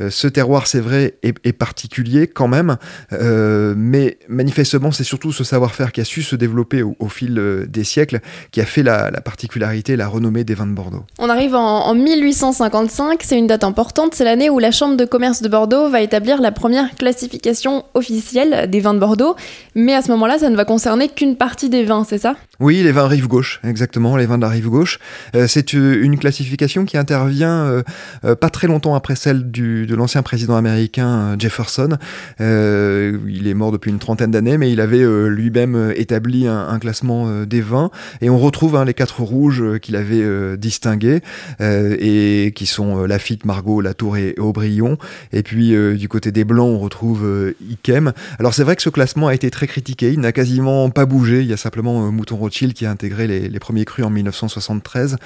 ce 0.08 0.26
terroir, 0.28 0.66
c'est 0.66 0.80
vrai, 0.80 1.14
est, 1.22 1.52
particulier 1.52 2.26
quand 2.26 2.48
même, 2.48 2.76
mais 3.10 4.18
manifestement, 4.28 4.92
c'est 4.92 5.04
surtout 5.04 5.32
ce 5.32 5.44
savoir-faire 5.44 5.92
qui 5.92 6.00
a 6.00 6.04
su 6.04 6.22
se 6.22 6.36
développer 6.36 6.82
au, 6.82 7.08
fil 7.08 7.66
des 7.68 7.84
siècles 7.84 8.20
qui 8.50 8.60
a 8.60 8.64
fait 8.64 8.82
la, 8.82 9.10
particularité, 9.20 9.96
la 9.96 10.08
renommée 10.08 10.44
des 10.44 10.54
vins 10.54 10.66
de 10.66 10.72
Bordeaux. 10.72 11.04
On 11.18 11.28
arrive 11.28 11.54
en, 11.54 11.86
en 11.86 11.94
1855, 11.94 13.20
c'est 13.22 13.38
une 13.38 13.46
date 13.46 13.64
importante, 13.64 14.14
c'est 14.14 14.24
l'année 14.24 14.50
où 14.50 14.58
la 14.58 14.70
Chambre 14.70 14.96
de 14.96 15.04
commerce 15.04 15.42
de 15.42 15.48
Bordeaux 15.48 15.88
va 15.88 16.00
établir 16.00 16.40
la 16.40 16.52
première 16.52 16.94
classification 16.94 17.84
officielle 17.94 18.68
des 18.70 18.80
vins 18.80 18.94
de 18.94 18.98
Bordeaux, 18.98 19.36
mais 19.74 19.94
à 19.94 20.02
ce 20.02 20.10
moment-là, 20.12 20.38
ça 20.38 20.50
ne 20.50 20.56
va 20.56 20.64
concerner 20.64 21.08
qu'une 21.08 21.36
partie 21.36 21.68
des 21.68 21.84
vins, 21.84 22.04
c'est 22.08 22.18
ça? 22.18 22.36
Oui, 22.60 22.82
les 22.82 22.92
vins 22.92 23.06
rive 23.06 23.28
gauche, 23.28 23.60
exactement, 23.64 24.16
les 24.16 24.26
vins 24.26 24.36
de 24.36 24.42
la 24.42 24.48
rive 24.48 24.68
gauche. 24.68 24.98
Euh, 25.34 25.46
c'est 25.46 25.74
euh, 25.74 26.02
une 26.02 26.18
classification 26.18 26.84
qui 26.84 26.96
intervient 26.96 27.82
euh, 28.24 28.34
pas 28.34 28.50
très 28.50 28.66
longtemps 28.66 28.94
après 28.94 29.16
celle 29.16 29.50
du, 29.50 29.86
de 29.86 29.94
l'ancien 29.94 30.22
président 30.22 30.56
américain 30.56 31.36
Jefferson. 31.38 31.98
il 32.40 33.46
est 33.46 33.54
mort 33.54 33.72
depuis 33.72 33.90
une 33.90 33.98
trentaine 33.98 34.30
d'années, 34.30 34.58
mais 34.58 34.72
il 34.72 34.80
avait 34.80 35.04
lui-même 35.28 35.92
établi 35.96 36.46
un, 36.46 36.78
classement 36.78 37.44
des 37.44 37.60
vins, 37.60 37.90
et 38.20 38.30
on 38.30 38.38
retrouve 38.38 38.76
hein, 38.76 38.84
les 38.84 38.94
quatre 38.94 39.22
rouges 39.22 39.78
qu'il 39.80 39.96
avait 39.96 40.56
distingués, 40.56 41.20
et 41.60 42.52
qui 42.54 42.66
sont 42.66 43.04
Lafitte, 43.04 43.44
Margaux, 43.44 43.80
Latour 43.80 44.16
et 44.16 44.34
Aubryon. 44.38 44.98
Et 45.32 45.42
puis 45.42 45.74
du 45.96 46.08
côté 46.08 46.32
des 46.32 46.44
blancs, 46.44 46.68
on 46.68 46.78
retrouve 46.78 47.54
Ikem. 47.70 48.12
Alors 48.38 48.54
c'est 48.54 48.64
vrai 48.64 48.76
que 48.76 48.82
ce 48.82 48.90
classement 48.90 49.28
a 49.28 49.34
été 49.34 49.50
très 49.50 49.66
critiqué, 49.66 50.12
il 50.12 50.20
n'a 50.20 50.32
quasiment 50.32 50.90
pas 50.90 51.06
bougé. 51.06 51.40
Il 51.40 51.46
y 51.46 51.52
a 51.52 51.58
simplement 51.58 52.10
Mouton 52.10 52.36
Rothschild 52.36 52.72
qui 52.72 52.86
a 52.86 52.90
intégré 52.90 53.26
les, 53.26 53.58
premiers 53.58 53.84
crus 53.84 54.04
en 54.04 54.10
1973, 54.10 55.16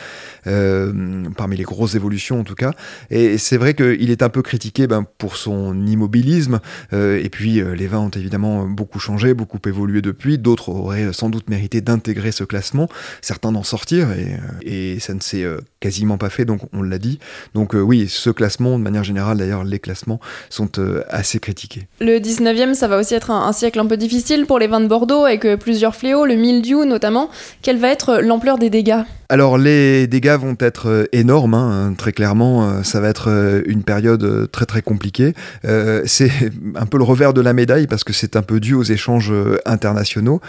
parmi 1.36 1.56
les 1.56 1.64
grosses 1.64 1.94
évolutions 1.94 2.40
en 2.40 2.44
tout 2.44 2.54
cas. 2.54 2.72
Et 3.10 3.38
c'est 3.38 3.56
vrai 3.56 3.74
qu'il 3.74 4.10
est 4.10 4.22
un 4.22 4.28
peu 4.28 4.42
critiqué 4.42 4.86
ben, 4.86 5.04
pour 5.18 5.36
son 5.36 5.86
immobilisme. 5.86 6.60
et 6.92 7.28
puis 7.30 7.60
les 7.60 7.86
vins 7.86 7.98
ont 7.98 8.10
évidemment 8.10 8.66
beaucoup 8.66 8.98
changé, 8.98 9.34
beaucoup 9.34 9.58
évolué 9.66 10.02
depuis. 10.02 10.38
D'autres 10.38 10.70
auraient 10.70 11.12
sans 11.12 11.28
doute 11.28 11.50
mérité 11.50 11.80
d'intégrer 11.80 12.32
ce 12.32 12.44
classement, 12.44 12.88
certains 13.20 13.52
d'en 13.52 13.62
sortir, 13.62 14.08
et, 14.12 14.36
et 14.62 15.00
ça 15.00 15.14
ne 15.14 15.20
s'est 15.20 15.44
quasiment 15.80 16.18
pas 16.18 16.30
fait, 16.30 16.44
donc 16.44 16.60
on 16.72 16.82
l'a 16.82 16.98
dit. 16.98 17.18
Donc 17.54 17.74
oui, 17.74 18.08
ce 18.08 18.30
classement, 18.30 18.78
de 18.78 18.84
manière 18.84 19.04
générale 19.04 19.38
d'ailleurs, 19.38 19.64
les 19.64 19.78
classements 19.78 20.20
sont 20.50 20.78
euh, 20.78 21.02
assez 21.08 21.40
critiqués. 21.40 21.86
Le 22.00 22.18
19e, 22.18 22.74
ça 22.74 22.88
va 22.88 22.98
aussi 22.98 23.14
être 23.14 23.30
un, 23.30 23.52
siècle 23.52 23.78
un 23.80 23.86
peu 23.86 23.96
difficile 23.96 24.46
pour 24.46 24.58
les 24.58 24.66
vins 24.66 24.80
de 24.80 24.86
Bordeaux, 24.86 25.24
avec 25.24 25.44
euh, 25.44 25.56
plusieurs 25.56 25.94
fléaux, 25.94 26.26
le 26.26 26.34
mildiou 26.34 26.84
notamment. 26.84 27.30
Quelle 27.62 27.78
va 27.78 27.88
être 27.88 28.20
l'ampleur 28.22 28.58
des 28.58 28.70
dégâts? 28.70 29.02
Alors 29.30 29.58
les 29.58 29.87
dégâts 30.06 30.36
vont 30.40 30.56
être 30.60 30.88
euh, 30.88 31.04
énormes, 31.12 31.54
hein, 31.54 31.94
très 31.96 32.12
clairement, 32.12 32.82
ça 32.82 33.00
va 33.00 33.08
être 33.08 33.28
une 33.66 33.82
période 33.82 34.50
très 34.50 34.66
très 34.66 34.82
compliquée. 34.82 35.34
c'est 36.04 36.30
un 36.74 36.86
peu 36.86 36.98
le 36.98 37.04
revers 37.04 37.32
de 37.34 37.40
la 37.40 37.52
médaille 37.52 37.86
parce 37.86 38.04
que 38.04 38.12
c'est 38.12 38.36
un 38.36 38.42
peu 38.42 38.60
dû 38.60 38.74
aux 38.74 38.82
échanges 38.82 39.32
internationaux. 39.64 40.40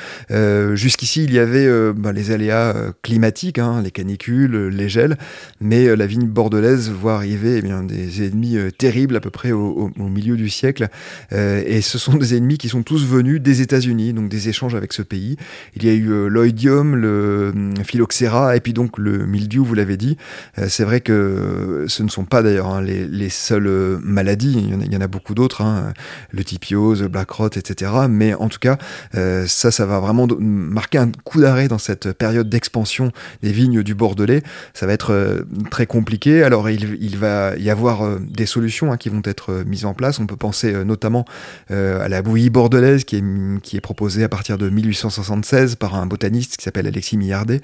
Jusqu'ici, 0.73 1.23
il 1.23 1.33
y 1.33 1.39
avait 1.39 1.67
bah, 1.93 2.11
les 2.11 2.31
aléas 2.31 2.73
climatiques, 3.01 3.59
hein, 3.59 3.81
les 3.83 3.91
canicules, 3.91 4.67
les 4.67 4.89
gels, 4.89 5.17
mais 5.61 5.95
la 5.95 6.05
vigne 6.05 6.27
bordelaise 6.27 6.89
voit 6.89 7.15
arriver 7.15 7.61
eh 7.63 7.87
des 7.87 8.27
ennemis 8.27 8.57
terribles 8.77 9.15
à 9.15 9.19
peu 9.19 9.29
près 9.29 9.51
au, 9.51 9.91
milieu 9.97 10.35
du 10.35 10.49
siècle. 10.49 10.87
Euh, 11.31 11.63
et 11.65 11.81
ce 11.81 11.97
sont 11.97 12.15
des 12.15 12.35
ennemis 12.35 12.57
qui 12.57 12.69
sont 12.69 12.83
tous 12.83 13.05
venus 13.05 13.41
des 13.41 13.61
États-Unis, 13.61 14.13
donc 14.13 14.29
des 14.29 14.49
échanges 14.49 14.75
avec 14.75 14.93
ce 14.93 15.01
pays. 15.01 15.37
Il 15.75 15.85
y 15.85 15.89
a 15.89 15.93
eu 15.93 16.09
euh, 16.09 16.27
l'oïdium, 16.27 16.95
le 16.95 17.51
hum, 17.53 17.73
phylloxéra, 17.83 18.55
et 18.55 18.59
puis 18.59 18.73
donc 18.73 18.97
le 18.97 19.25
mildiou, 19.29 19.63
vous 19.63 19.73
l'avez 19.73 19.97
dit. 19.97 20.17
Euh, 20.57 20.67
c'est 20.69 20.83
vrai 20.83 21.01
que 21.01 21.85
ce 21.87 22.03
ne 22.03 22.09
sont 22.09 22.25
pas 22.25 22.41
d'ailleurs 22.43 22.67
hein, 22.67 22.81
les, 22.81 23.29
seules 23.29 23.99
maladies, 24.01 24.57
il 24.57 24.93
y 24.93 24.97
en 24.97 25.01
a, 25.01 25.07
beaucoup 25.07 25.35
d'autres, 25.35 25.61
hein, 25.61 25.93
le 26.31 26.43
typiose, 26.43 27.01
le 27.03 27.07
black 27.07 27.29
rot, 27.29 27.49
etc. 27.49 27.91
Mais 28.09 28.33
en 28.33 28.49
tout 28.49 28.59
cas, 28.59 28.77
ça, 29.13 29.71
ça 29.71 29.85
va 29.85 29.99
vraiment 29.99 30.27
marquer 30.39 30.97
un 30.97 31.11
coup 31.23 31.41
d'arrêt 31.41 31.67
dans 31.67 31.77
cette 31.77 32.11
période 32.13 32.49
d'expansion 32.49 33.11
des 33.43 33.51
vignes 33.51 33.83
du 33.83 33.93
Bordelais. 33.93 34.41
Ça 34.73 34.87
va 34.87 34.93
être 34.93 35.45
très 35.69 35.85
compliqué. 35.85 36.43
Alors, 36.43 36.69
il, 36.69 37.17
va 37.17 37.55
y 37.57 37.69
avoir 37.69 38.19
des 38.19 38.45
solutions 38.45 38.91
hein, 38.91 38.97
qui 38.97 39.09
vont 39.09 39.21
être 39.23 39.51
euh, 39.51 39.63
mises 39.65 39.85
en 39.85 39.93
place. 39.93 40.19
On 40.19 40.27
peut 40.27 40.35
penser 40.35 40.73
euh, 40.73 40.83
notamment 40.83 41.25
euh, 41.71 42.03
à 42.03 42.07
la 42.07 42.21
bouillie 42.21 42.49
bordelaise 42.49 43.03
qui 43.03 43.17
est, 43.17 43.61
qui 43.61 43.77
est 43.77 43.81
proposée 43.81 44.23
à 44.23 44.29
partir 44.29 44.57
de 44.57 44.69
1876 44.69 45.75
par 45.75 45.95
un 45.95 46.05
botaniste 46.05 46.57
qui 46.57 46.63
s'appelle 46.63 46.87
Alexis 46.87 47.17
Millardet. 47.17 47.61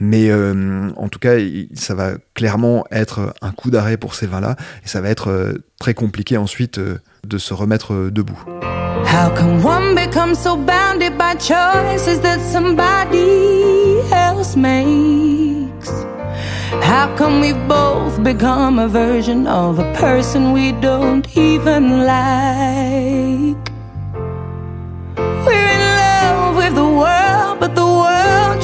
Mais 0.00 0.32
en 0.32 1.08
tout 1.08 1.18
cas, 1.18 1.36
ça 1.74 1.94
va 1.94 2.12
clairement 2.34 2.84
être 2.90 3.34
un 3.42 3.52
coup 3.52 3.70
d'arrêt 3.70 3.96
pour 3.98 4.14
ces 4.14 4.26
vins-là, 4.26 4.56
et 4.84 4.88
ça 4.88 5.00
va 5.00 5.10
être 5.10 5.54
très 5.78 5.94
compliqué 5.94 6.36
ensuite 6.38 6.80
de 6.80 7.38
se 7.38 7.54
remettre 7.54 8.10
debout. 8.10 8.42
How 9.04 9.30
can 9.34 9.62
one 9.62 9.94
become 9.94 10.34
so 10.34 10.56
bounded 10.56 11.18
by 11.18 11.34
choices 11.38 12.20
that 12.20 12.38
somebody 12.40 14.00
else 14.12 14.56
makes? 14.56 15.90
How 16.82 17.08
come 17.16 17.40
we've 17.40 17.68
both 17.68 18.22
become 18.22 18.78
a 18.78 18.86
version 18.86 19.46
of 19.46 19.78
a 19.78 19.92
person 19.94 20.52
we 20.52 20.72
don't 20.80 21.26
even 21.36 22.06
like? 22.06 23.70
We're 25.44 25.68
in 25.68 25.80
love 25.98 26.56
with 26.56 26.74
the 26.74 26.84
world, 26.84 27.58
but 27.58 27.74
the 27.74 27.79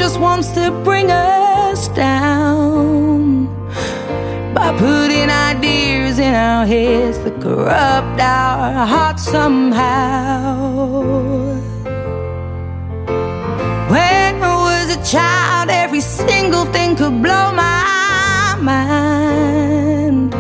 just 0.06 0.20
wants 0.20 0.48
to 0.50 0.70
bring 0.84 1.10
us 1.10 1.88
down 1.88 3.46
by 4.54 4.70
putting 4.78 5.28
ideas 5.28 6.20
in 6.20 6.32
our 6.32 6.64
heads 6.64 7.18
that 7.24 7.36
corrupt 7.40 8.20
our 8.20 8.86
hearts 8.86 9.24
somehow. 9.24 10.76
When 13.92 14.32
I 14.50 14.54
was 14.68 14.86
a 14.96 15.00
child, 15.12 15.70
every 15.70 16.02
single 16.02 16.66
thing 16.66 16.94
could 16.94 17.20
blow 17.20 17.46
my 17.64 18.56
mind. 18.62 20.32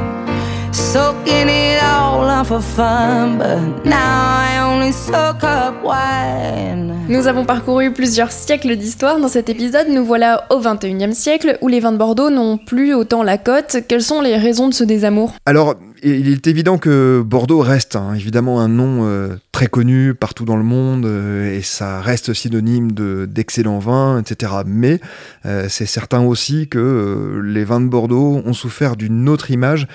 Soaking 0.72 1.48
it 1.48 1.82
all 1.82 2.22
up 2.38 2.46
for 2.46 2.60
fun, 2.60 3.38
but 3.38 3.84
now 3.84 4.20
I 4.48 4.55
Nous 7.08 7.28
avons 7.28 7.44
parcouru 7.44 7.92
plusieurs 7.92 8.32
siècles 8.32 8.76
d'histoire 8.76 9.20
dans 9.20 9.28
cet 9.28 9.48
épisode. 9.48 9.86
Nous 9.88 10.04
voilà 10.04 10.44
au 10.50 10.60
21e 10.60 11.12
siècle 11.12 11.56
où 11.60 11.68
les 11.68 11.80
vins 11.80 11.92
de 11.92 11.96
Bordeaux 11.96 12.30
n'ont 12.30 12.58
plus 12.58 12.94
autant 12.94 13.22
la 13.22 13.38
cote. 13.38 13.76
Quelles 13.88 14.02
sont 14.02 14.20
les 14.20 14.36
raisons 14.36 14.68
de 14.68 14.74
ce 14.74 14.84
désamour? 14.84 15.32
Alors, 15.46 15.76
il 16.02 16.28
est 16.28 16.46
évident 16.46 16.78
que 16.78 17.22
Bordeaux 17.24 17.60
reste 17.60 17.96
hein, 17.96 18.14
évidemment 18.14 18.60
un 18.60 18.68
nom 18.68 19.00
euh, 19.04 19.36
très 19.52 19.66
connu 19.66 20.14
partout 20.14 20.44
dans 20.44 20.56
le 20.56 20.62
monde 20.62 21.06
euh, 21.06 21.56
et 21.56 21.62
ça 21.62 22.00
reste 22.00 22.32
synonyme 22.32 22.92
d'excellents 22.92 23.78
vins, 23.78 24.20
etc. 24.20 24.52
Mais 24.66 25.00
euh, 25.46 25.66
c'est 25.68 25.86
certain 25.86 26.20
aussi 26.22 26.68
que 26.68 27.40
les 27.42 27.64
vins 27.64 27.80
de 27.80 27.88
Bordeaux 27.88 28.42
ont 28.44 28.52
souffert 28.52 28.96
d'une 28.96 29.28
autre 29.28 29.50
image 29.50 29.88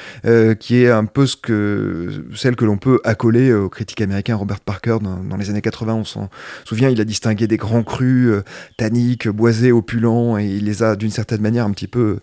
qui 0.59 0.83
est 0.83 0.89
un 0.89 1.05
peu 1.05 1.25
ce 1.25 1.35
que, 1.35 2.25
celle 2.35 2.55
que 2.55 2.65
l'on 2.65 2.77
peut 2.77 2.99
accoler 3.03 3.53
au 3.53 3.69
critique 3.69 4.01
américain 4.01 4.35
Robert 4.35 4.59
Parker 4.59 4.70
dans, 5.01 5.37
les 5.37 5.49
années 5.49 5.61
80. 5.61 5.93
On 5.93 6.05
s'en 6.05 6.29
souvient, 6.65 6.89
il 6.89 6.99
a 7.01 7.05
distingué 7.05 7.47
des 7.47 7.57
grands 7.57 7.83
crus 7.83 8.31
tanniques, 8.77 9.27
boisés, 9.27 9.71
opulents 9.71 10.37
et 10.37 10.45
il 10.45 10.65
les 10.65 10.83
a 10.83 10.95
d'une 10.95 11.11
certaine 11.11 11.41
manière 11.41 11.65
un 11.65 11.71
petit 11.71 11.87
peu 11.87 12.19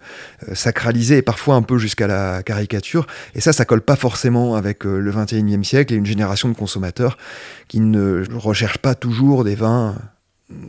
sacralisés 0.53 1.19
et 1.19 1.23
parfois 1.23 1.55
un 1.55 1.63
peu 1.63 1.79
jusqu'à 1.79 2.07
la 2.07 2.43
caricature. 2.43 3.07
Et 3.35 3.41
ça, 3.41 3.53
ça 3.53 3.65
colle 3.65 3.83
pas 3.83 3.97
forcément 3.97 4.57
avec 4.57 4.87
euh, 4.87 4.99
le 4.99 5.13
21e 5.13 5.63
siècle 5.65 5.95
et 5.95 5.97
une 5.97 6.07
génération 6.07 6.49
de 6.49 6.55
consommateurs 6.55 7.19
qui 7.69 7.81
ne 7.81 8.25
recherchent 8.35 8.79
pas 8.79 8.95
toujours 8.95 9.45
des 9.45 9.55
vins 9.55 9.97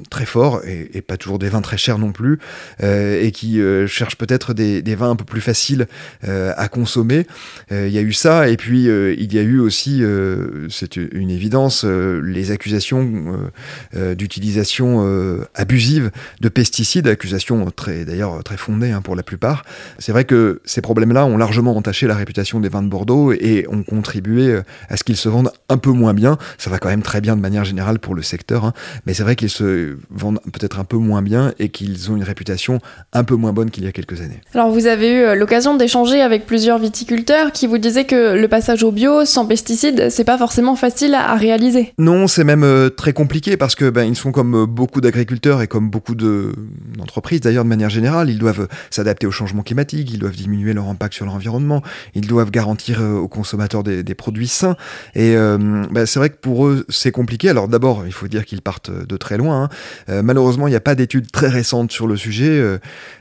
très 0.09 0.25
forts 0.25 0.61
et, 0.65 1.01
pas 1.01 1.17
toujours 1.17 1.39
des 1.39 1.49
vins 1.49 1.61
très 1.61 1.77
chers 1.77 1.97
non 1.97 2.11
plus, 2.11 2.39
et 2.81 3.31
qui 3.33 3.61
cherchent 3.87 4.17
peut-être 4.17 4.53
des, 4.53 4.95
vins 4.95 5.11
un 5.11 5.15
peu 5.15 5.23
plus 5.23 5.41
faciles 5.41 5.87
à 6.23 6.67
consommer. 6.67 7.25
Il 7.71 7.89
y 7.89 7.97
a 7.97 8.01
eu 8.01 8.13
ça, 8.13 8.49
et 8.49 8.57
puis 8.57 8.83
il 8.83 9.33
y 9.33 9.39
a 9.39 9.41
eu 9.41 9.59
aussi, 9.59 10.03
c'est 10.69 10.97
une 10.97 11.29
évidence, 11.29 11.85
les 11.85 12.51
accusations 12.51 13.49
d'utilisation 13.93 15.47
abusive 15.55 16.11
de 16.41 16.49
pesticides, 16.49 17.07
accusations 17.07 17.71
très 17.71 18.05
d'ailleurs 18.05 18.43
très 18.43 18.57
fondées 18.57 18.91
hein, 18.91 19.01
pour 19.01 19.15
la 19.15 19.23
plupart. 19.23 19.63
C'est 19.97 20.11
vrai 20.11 20.25
que 20.25 20.61
ces 20.65 20.81
problèmes-là 20.81 21.25
ont 21.25 21.37
largement 21.37 21.75
entaché 21.75 22.07
la 22.07 22.15
réputation 22.15 22.59
des 22.59 22.69
vins 22.69 22.83
de 22.83 22.87
Bordeaux 22.87 23.31
et 23.33 23.65
ont 23.69 23.83
contribué 23.83 24.49
euh, 24.49 24.61
à 24.89 24.97
ce 24.97 25.03
qu'ils 25.03 25.17
se 25.17 25.29
vendent 25.29 25.51
un 25.69 25.77
peu 25.77 25.91
moins 25.91 26.13
bien. 26.13 26.37
Ça 26.57 26.69
va 26.69 26.79
quand 26.79 26.89
même 26.89 27.01
très 27.01 27.21
bien 27.21 27.35
de 27.35 27.41
manière 27.41 27.65
générale 27.65 27.99
pour 27.99 28.15
le 28.15 28.21
secteur, 28.21 28.65
hein. 28.65 28.73
mais 29.05 29.13
c'est 29.13 29.23
vrai 29.23 29.35
qu'ils 29.35 29.49
se 29.49 29.63
vendent 30.09 30.39
peut-être 30.51 30.79
un 30.79 30.83
peu 30.83 30.97
moins 30.97 31.21
bien 31.21 31.53
et 31.59 31.69
qu'ils 31.69 32.11
ont 32.11 32.15
une 32.15 32.23
réputation 32.23 32.79
un 33.13 33.23
peu 33.23 33.35
moins 33.35 33.53
bonne 33.53 33.71
qu'il 33.71 33.83
y 33.83 33.87
a 33.87 33.91
quelques 33.91 34.21
années. 34.21 34.41
Alors 34.53 34.71
vous 34.71 34.87
avez 34.87 35.11
eu 35.11 35.21
euh, 35.21 35.35
l'occasion 35.35 35.75
d'échanger 35.77 36.21
avec 36.21 36.45
plusieurs 36.45 36.79
viticulteurs 36.79 37.51
qui 37.51 37.67
vous 37.67 37.77
disaient 37.77 38.05
que 38.05 38.35
le 38.39 38.47
passage 38.47 38.83
au 38.83 38.91
bio 38.91 39.25
sans 39.25 39.45
pesticides, 39.45 40.09
c'est 40.09 40.23
pas 40.23 40.37
forcément 40.37 40.75
facile 40.75 41.13
à 41.15 41.35
réaliser. 41.35 41.93
Non, 41.97 42.27
c'est 42.27 42.43
même 42.43 42.63
euh, 42.63 42.89
très 42.89 43.13
compliqué 43.13 43.57
parce 43.57 43.75
que 43.75 43.89
ben, 43.89 44.03
ils 44.03 44.15
sont 44.15 44.31
comme 44.31 44.65
beaucoup 44.65 45.01
d'agriculteurs 45.01 45.61
et 45.61 45.67
comme 45.67 45.89
beaucoup 45.89 46.15
d'entreprises 46.15 47.41
d'ailleurs 47.41 47.63
de 47.63 47.69
manière 47.69 47.89
générale, 47.89 48.29
ils 48.29 48.39
doivent 48.39 48.67
s'adapter 48.89 49.27
au 49.27 49.31
changement 49.31 49.63
climatique, 49.63 50.11
ils 50.11 50.19
doivent 50.19 50.35
diminuer 50.35 50.73
leur 50.73 50.87
impact 50.87 51.13
sur 51.13 51.25
l'environnement, 51.25 51.81
ils 52.15 52.27
doivent 52.27 52.51
garantir 52.51 53.01
aux 53.01 53.27
consommateurs 53.27 53.83
des, 53.83 54.15
produits 54.15 54.47
sains. 54.47 54.75
Et 55.15 55.35
euh, 55.35 55.57
bah, 55.91 56.05
c'est 56.05 56.19
vrai 56.19 56.29
que 56.29 56.37
pour 56.37 56.67
eux, 56.67 56.85
c'est 56.89 57.11
compliqué. 57.11 57.49
Alors 57.49 57.67
d'abord, 57.67 58.03
il 58.05 58.13
faut 58.13 58.27
dire 58.27 58.45
qu'ils 58.45 58.61
partent 58.61 58.91
de 58.91 59.17
très 59.17 59.37
loin. 59.37 59.58
Hein. 59.63 59.69
Euh, 60.09 60.21
malheureusement, 60.23 60.67
il 60.67 60.71
n'y 60.71 60.75
a 60.75 60.81
pas 60.81 60.95
d'études 60.95 61.31
très 61.31 61.47
récentes 61.47 61.91
sur 61.91 62.07
le 62.07 62.15
sujet. 62.15 62.49
Euh, 62.49 62.77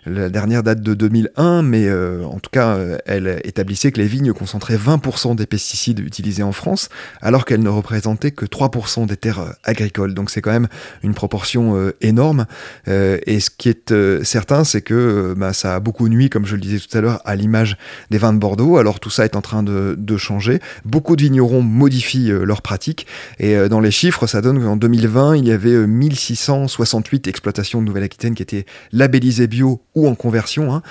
la 0.06 0.28
dernière 0.30 0.62
date 0.62 0.80
de 0.80 0.94
2001, 0.94 1.62
mais 1.62 1.86
euh, 1.86 2.24
en 2.24 2.38
tout 2.38 2.50
cas, 2.50 2.78
elle 3.04 3.40
établissait 3.44 3.92
que 3.92 4.00
les 4.00 4.06
vignes 4.06 4.32
concentraient 4.32 4.76
20% 4.76 5.36
des 5.36 5.46
pesticides 5.46 6.00
utilisés 6.00 6.42
en 6.42 6.52
France, 6.52 6.88
alors 7.20 7.44
qu'elles 7.44 7.62
ne 7.62 7.68
représentaient 7.68 8.30
que 8.30 8.46
3% 8.46 9.06
des 9.06 9.16
terres 9.16 9.54
agricoles. 9.64 10.14
Donc 10.14 10.30
c'est 10.30 10.40
quand 10.40 10.50
même 10.50 10.68
une 11.02 11.14
proportion 11.14 11.92
énorme. 12.00 12.46
et 12.86 13.40
ce 13.40 13.50
qui 13.50 13.68
est 13.68 13.92
certain, 14.22 14.64
c'est 14.64 14.80
que 14.80 15.34
bah, 15.36 15.52
ça 15.52 15.74
a 15.74 15.80
beaucoup 15.80 16.08
nuit, 16.08 16.30
comme 16.30 16.46
je 16.46 16.54
le 16.54 16.60
disais 16.60 16.78
tout 16.78 16.96
à 16.96 17.00
l'heure, 17.00 17.20
à 17.24 17.36
l'image 17.36 17.76
des 18.10 18.18
vins 18.18 18.32
de 18.32 18.38
Bordeaux. 18.38 18.78
Alors 18.78 19.00
tout 19.00 19.10
ça 19.10 19.24
est 19.24 19.36
en 19.36 19.42
train 19.42 19.62
de, 19.62 19.94
de 19.98 20.16
changer. 20.16 20.60
Beaucoup 20.84 21.16
de 21.16 21.22
vignerons 21.22 21.62
modifient 21.62 22.30
leurs 22.30 22.62
pratiques. 22.62 23.06
Et 23.38 23.68
dans 23.68 23.80
les 23.80 23.90
chiffres, 23.90 24.26
ça 24.26 24.40
donne 24.40 24.62
qu'en 24.62 24.76
2020, 24.76 25.36
il 25.36 25.46
y 25.46 25.52
avait 25.52 25.86
1600 25.86 26.27
668 26.34 27.26
exploitations 27.26 27.80
de 27.80 27.86
Nouvelle-Aquitaine 27.86 28.34
qui 28.34 28.42
étaient 28.42 28.66
labellisées 28.92 29.46
bio 29.46 29.80
ou 29.94 30.06
en 30.06 30.14
conversion. 30.14 30.74
Hein. 30.74 30.82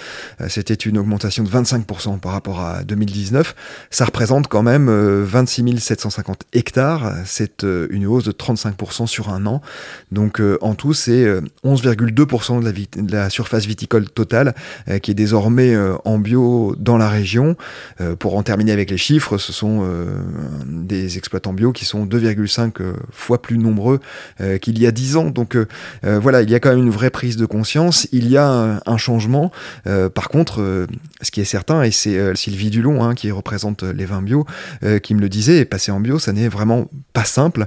Euh, 0.41 0.47
c'était 0.49 0.73
une 0.73 0.97
augmentation 0.97 1.43
de 1.43 1.49
25% 1.49 2.19
par 2.19 2.31
rapport 2.31 2.59
à 2.61 2.83
2019. 2.83 3.55
Ça 3.91 4.05
représente 4.05 4.47
quand 4.47 4.63
même 4.63 4.89
euh, 4.89 5.23
26 5.25 5.79
750 5.79 6.43
hectares. 6.53 7.13
C'est 7.25 7.63
euh, 7.63 7.87
une 7.91 8.07
hausse 8.07 8.23
de 8.23 8.31
35% 8.31 9.05
sur 9.07 9.29
un 9.29 9.45
an. 9.45 9.61
Donc 10.11 10.41
en 10.61 10.75
tout, 10.75 10.93
c'est 10.93 11.25
11,2% 11.63 12.63
de, 12.63 13.01
de, 13.01 13.11
la 13.11 13.29
surface 13.29 13.65
viticole 13.65 14.09
totale 14.09 14.53
qui 15.01 15.11
est 15.11 15.15
désormais 15.15 15.75
en 16.05 16.17
bio 16.17 16.75
dans 16.77 16.97
la 16.97 17.09
région. 17.09 17.55
Pour 18.19 18.37
en 18.37 18.43
terminer 18.43 18.71
avec 18.71 18.89
les 18.89 18.97
chiffres, 18.97 19.37
ce 19.37 19.51
sont 19.51 19.87
des 20.65 21.17
exploitants 21.17 21.53
bio 21.53 21.71
qui 21.71 21.85
sont 21.85 22.05
2,5 22.05 22.93
fois 23.11 23.41
plus 23.41 23.57
nombreux 23.57 23.99
qu'il 24.61 24.79
y 24.79 24.87
a 24.87 24.91
10 24.91 25.17
ans 25.17 25.26
donc 25.29 25.57
voilà, 26.03 26.41
il 26.41 26.49
y 26.49 26.55
a 26.55 26.59
quand 26.59 26.69
même 26.69 26.79
une 26.79 26.89
vraie 26.89 27.09
prise 27.09 27.37
de 27.37 27.45
conscience, 27.45 28.07
il 28.11 28.29
y 28.29 28.37
a 28.37 28.81
un, 28.85 28.97
changement. 28.97 29.51
par 30.13 30.29
contre, 30.29 30.87
ce 31.21 31.31
qui 31.31 31.41
est 31.41 31.45
certain, 31.45 31.83
et 31.83 31.91
c'est 31.91 32.35
Sylvie 32.35 32.69
Dulon 32.69 33.03
hein, 33.03 33.15
qui 33.15 33.31
représente 33.31 33.83
les 33.83 34.05
vins 34.05 34.21
bio, 34.21 34.45
qui 35.03 35.15
me 35.15 35.21
le 35.21 35.29
disait, 35.29 35.65
passer 35.65 35.91
en 35.91 35.99
bio, 35.99 36.19
ça 36.19 36.33
n'est 36.33 36.47
vraiment 36.47 36.89
pas 37.13 37.25
simple. 37.25 37.65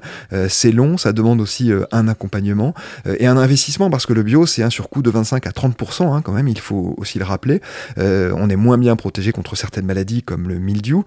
c'est 0.48 0.72
long, 0.72 0.96
ça 0.96 1.12
demande 1.12 1.40
aussi 1.40 1.70
un 1.92 2.08
accompagnement 2.08 2.74
et 3.18 3.26
un 3.26 3.36
investissement 3.36 3.90
parce 3.90 4.06
que 4.06 4.12
le 4.12 4.22
bio, 4.22 4.46
c'est 4.46 4.62
un 4.62 4.70
surcoût 4.70 5.02
de 5.02 5.10
25 5.10 5.46
à 5.46 5.50
30% 5.50 6.14
hein, 6.14 6.22
quand 6.22 6.32
même, 6.32 6.48
il 6.48 6.60
faut 6.60 6.94
aussi 6.98 7.18
le 7.18 7.24
rappeler. 7.24 7.60
on 7.96 8.50
est 8.50 8.56
moins 8.56 8.78
bien 8.78 8.96
protégé 8.96 9.32
contre 9.32 9.56
certaines 9.56 9.86
maladies 9.86 10.22
comme 10.22 10.48
le 10.48 10.58
mildiou. 10.58 11.04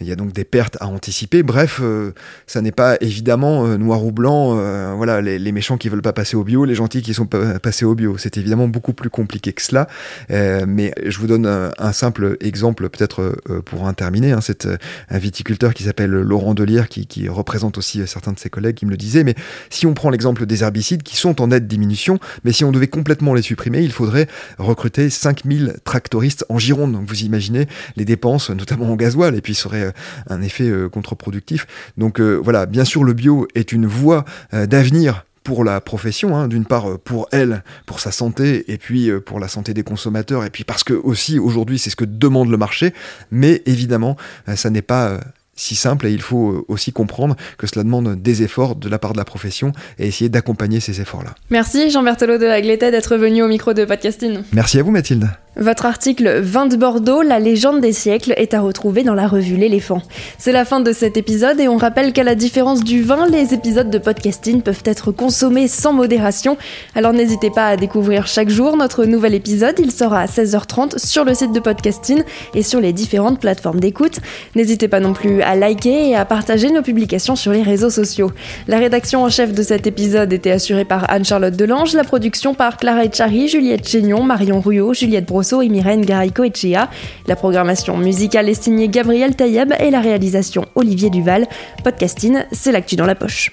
Il 0.00 0.06
y 0.06 0.12
a 0.12 0.16
donc 0.16 0.32
des 0.32 0.44
pertes 0.44 0.76
à 0.80 0.86
anticiper. 0.86 1.42
Bref, 1.42 1.80
euh, 1.82 2.12
ça 2.46 2.60
n'est 2.60 2.72
pas 2.72 2.96
évidemment 3.00 3.66
euh, 3.66 3.76
noir 3.76 4.04
ou 4.04 4.12
blanc. 4.12 4.56
Euh, 4.56 4.94
voilà, 4.96 5.20
les, 5.20 5.52
méchants 5.52 5.76
qui 5.76 5.87
veulent 5.90 6.02
pas 6.02 6.12
passer 6.12 6.36
au 6.36 6.44
bio, 6.44 6.64
les 6.64 6.74
gentils 6.74 7.02
qui 7.02 7.14
sont 7.14 7.26
pas 7.26 7.58
passés 7.58 7.84
au 7.84 7.94
bio. 7.94 8.16
C'est 8.18 8.36
évidemment 8.36 8.68
beaucoup 8.68 8.92
plus 8.92 9.10
compliqué 9.10 9.52
que 9.52 9.62
cela. 9.62 9.88
mais 10.30 10.92
je 11.04 11.18
vous 11.18 11.26
donne 11.26 11.46
un, 11.46 11.92
simple 11.92 12.36
exemple, 12.40 12.88
peut-être 12.88 13.36
pour 13.64 13.82
en 13.82 13.92
terminer. 13.92 14.32
Hein. 14.32 14.40
C'est 14.40 14.68
un 15.10 15.18
viticulteur 15.18 15.74
qui 15.74 15.84
s'appelle 15.84 16.10
Laurent 16.10 16.54
Delire, 16.54 16.88
qui, 16.88 17.28
représente 17.28 17.78
aussi 17.78 18.06
certains 18.06 18.32
de 18.32 18.38
ses 18.38 18.50
collègues, 18.50 18.76
qui 18.76 18.86
me 18.86 18.90
le 18.90 18.96
disait. 18.96 19.24
Mais 19.24 19.34
si 19.70 19.86
on 19.86 19.94
prend 19.94 20.10
l'exemple 20.10 20.46
des 20.46 20.62
herbicides, 20.62 21.02
qui 21.02 21.16
sont 21.16 21.40
en 21.40 21.48
nette 21.48 21.66
diminution, 21.66 22.18
mais 22.44 22.52
si 22.52 22.64
on 22.64 22.72
devait 22.72 22.88
complètement 22.88 23.34
les 23.34 23.42
supprimer, 23.42 23.82
il 23.82 23.92
faudrait 23.92 24.28
recruter 24.58 25.10
5000 25.10 25.76
tractoristes 25.84 26.44
en 26.48 26.58
Gironde. 26.58 26.92
Donc 26.92 27.08
vous 27.08 27.22
imaginez 27.22 27.66
les 27.96 28.04
dépenses, 28.04 28.50
notamment 28.50 28.90
en 28.92 28.96
gasoil, 28.96 29.34
et 29.34 29.40
puis 29.40 29.54
serait 29.54 29.84
euh, 29.84 29.92
un 30.28 30.42
effet 30.42 30.68
euh, 30.68 30.88
contre-productif. 30.88 31.66
Donc 31.96 32.20
euh, 32.20 32.36
voilà, 32.36 32.66
bien 32.66 32.84
sûr, 32.84 33.04
le 33.04 33.12
bio 33.12 33.46
est 33.54 33.72
une 33.72 33.86
voie 33.86 34.24
d'avenir 34.52 35.24
pour 35.48 35.64
la 35.64 35.80
profession, 35.80 36.36
hein. 36.36 36.46
d'une 36.46 36.66
part 36.66 36.98
pour 36.98 37.26
elle, 37.32 37.64
pour 37.86 38.00
sa 38.00 38.12
santé, 38.12 38.70
et 38.70 38.76
puis 38.76 39.10
pour 39.24 39.40
la 39.40 39.48
santé 39.48 39.72
des 39.72 39.82
consommateurs, 39.82 40.44
et 40.44 40.50
puis 40.50 40.62
parce 40.62 40.84
que 40.84 40.92
aussi 40.92 41.38
aujourd'hui 41.38 41.78
c'est 41.78 41.88
ce 41.88 41.96
que 41.96 42.04
demande 42.04 42.50
le 42.50 42.58
marché, 42.58 42.92
mais 43.30 43.62
évidemment 43.64 44.18
ça 44.56 44.68
n'est 44.68 44.82
pas 44.82 45.18
si 45.58 45.74
simple 45.74 46.06
et 46.06 46.12
il 46.12 46.22
faut 46.22 46.64
aussi 46.68 46.92
comprendre 46.92 47.36
que 47.58 47.66
cela 47.66 47.82
demande 47.82 48.14
des 48.22 48.42
efforts 48.42 48.76
de 48.76 48.88
la 48.88 48.98
part 48.98 49.12
de 49.12 49.18
la 49.18 49.24
profession 49.24 49.72
et 49.98 50.06
essayer 50.06 50.30
d'accompagner 50.30 50.80
ces 50.80 51.00
efforts-là. 51.00 51.34
Merci 51.50 51.90
Jean 51.90 52.02
Berthelot 52.02 52.38
de 52.38 52.46
Agleté 52.46 52.90
d'être 52.90 53.16
venu 53.16 53.42
au 53.42 53.48
micro 53.48 53.74
de 53.74 53.84
Podcasting. 53.84 54.38
Merci 54.52 54.78
à 54.78 54.82
vous 54.82 54.92
Mathilde. 54.92 55.28
Votre 55.60 55.86
article 55.86 56.40
20 56.40 56.66
de 56.66 56.76
Bordeaux, 56.76 57.22
la 57.22 57.40
légende 57.40 57.80
des 57.80 57.92
siècles, 57.92 58.32
est 58.36 58.54
à 58.54 58.60
retrouver 58.60 59.02
dans 59.02 59.14
la 59.14 59.26
revue 59.26 59.56
L'éléphant. 59.56 60.02
C'est 60.38 60.52
la 60.52 60.64
fin 60.64 60.78
de 60.78 60.92
cet 60.92 61.16
épisode 61.16 61.58
et 61.58 61.66
on 61.66 61.76
rappelle 61.76 62.12
qu'à 62.12 62.22
la 62.22 62.36
différence 62.36 62.84
du 62.84 63.02
vin, 63.02 63.26
les 63.26 63.54
épisodes 63.54 63.90
de 63.90 63.98
podcasting 63.98 64.62
peuvent 64.62 64.84
être 64.84 65.10
consommés 65.10 65.66
sans 65.66 65.92
modération. 65.92 66.56
Alors 66.94 67.12
n'hésitez 67.12 67.50
pas 67.50 67.66
à 67.66 67.76
découvrir 67.76 68.28
chaque 68.28 68.50
jour 68.50 68.76
notre 68.76 69.04
nouvel 69.04 69.34
épisode. 69.34 69.74
Il 69.80 69.90
sera 69.90 70.20
à 70.20 70.26
16h30 70.26 71.04
sur 71.04 71.24
le 71.24 71.34
site 71.34 71.50
de 71.50 71.58
podcasting 71.58 72.22
et 72.54 72.62
sur 72.62 72.80
les 72.80 72.92
différentes 72.92 73.40
plateformes 73.40 73.80
d'écoute. 73.80 74.20
N'hésitez 74.54 74.86
pas 74.86 75.00
non 75.00 75.12
plus 75.12 75.42
à 75.42 75.47
liker 75.56 76.10
et 76.10 76.16
à 76.16 76.24
partager 76.24 76.70
nos 76.70 76.82
publications 76.82 77.36
sur 77.36 77.52
les 77.52 77.62
réseaux 77.62 77.90
sociaux. 77.90 78.32
La 78.66 78.78
rédaction 78.78 79.22
en 79.22 79.28
chef 79.28 79.52
de 79.52 79.62
cet 79.62 79.86
épisode 79.86 80.32
était 80.32 80.50
assurée 80.50 80.84
par 80.84 81.10
Anne-Charlotte 81.10 81.56
Delange, 81.56 81.94
la 81.94 82.04
production 82.04 82.54
par 82.54 82.76
Clara 82.76 83.04
Echari, 83.04 83.48
Juliette 83.48 83.88
Chénion, 83.88 84.22
Marion 84.22 84.60
Ruyot, 84.60 84.94
Juliette 84.94 85.26
Brossard 85.26 85.62
et 85.62 85.68
Myrène 85.68 86.04
Garico 86.04 86.44
Echea. 86.44 86.88
La 87.26 87.36
programmation 87.36 87.96
musicale 87.96 88.48
est 88.48 88.62
signée 88.62 88.88
Gabriel 88.88 89.36
Taïeb 89.36 89.72
et 89.78 89.90
la 89.90 90.00
réalisation 90.00 90.64
Olivier 90.74 91.10
Duval. 91.10 91.46
Podcasting, 91.84 92.38
c'est 92.52 92.72
l'actu 92.72 92.96
dans 92.96 93.06
la 93.06 93.14
poche. 93.14 93.52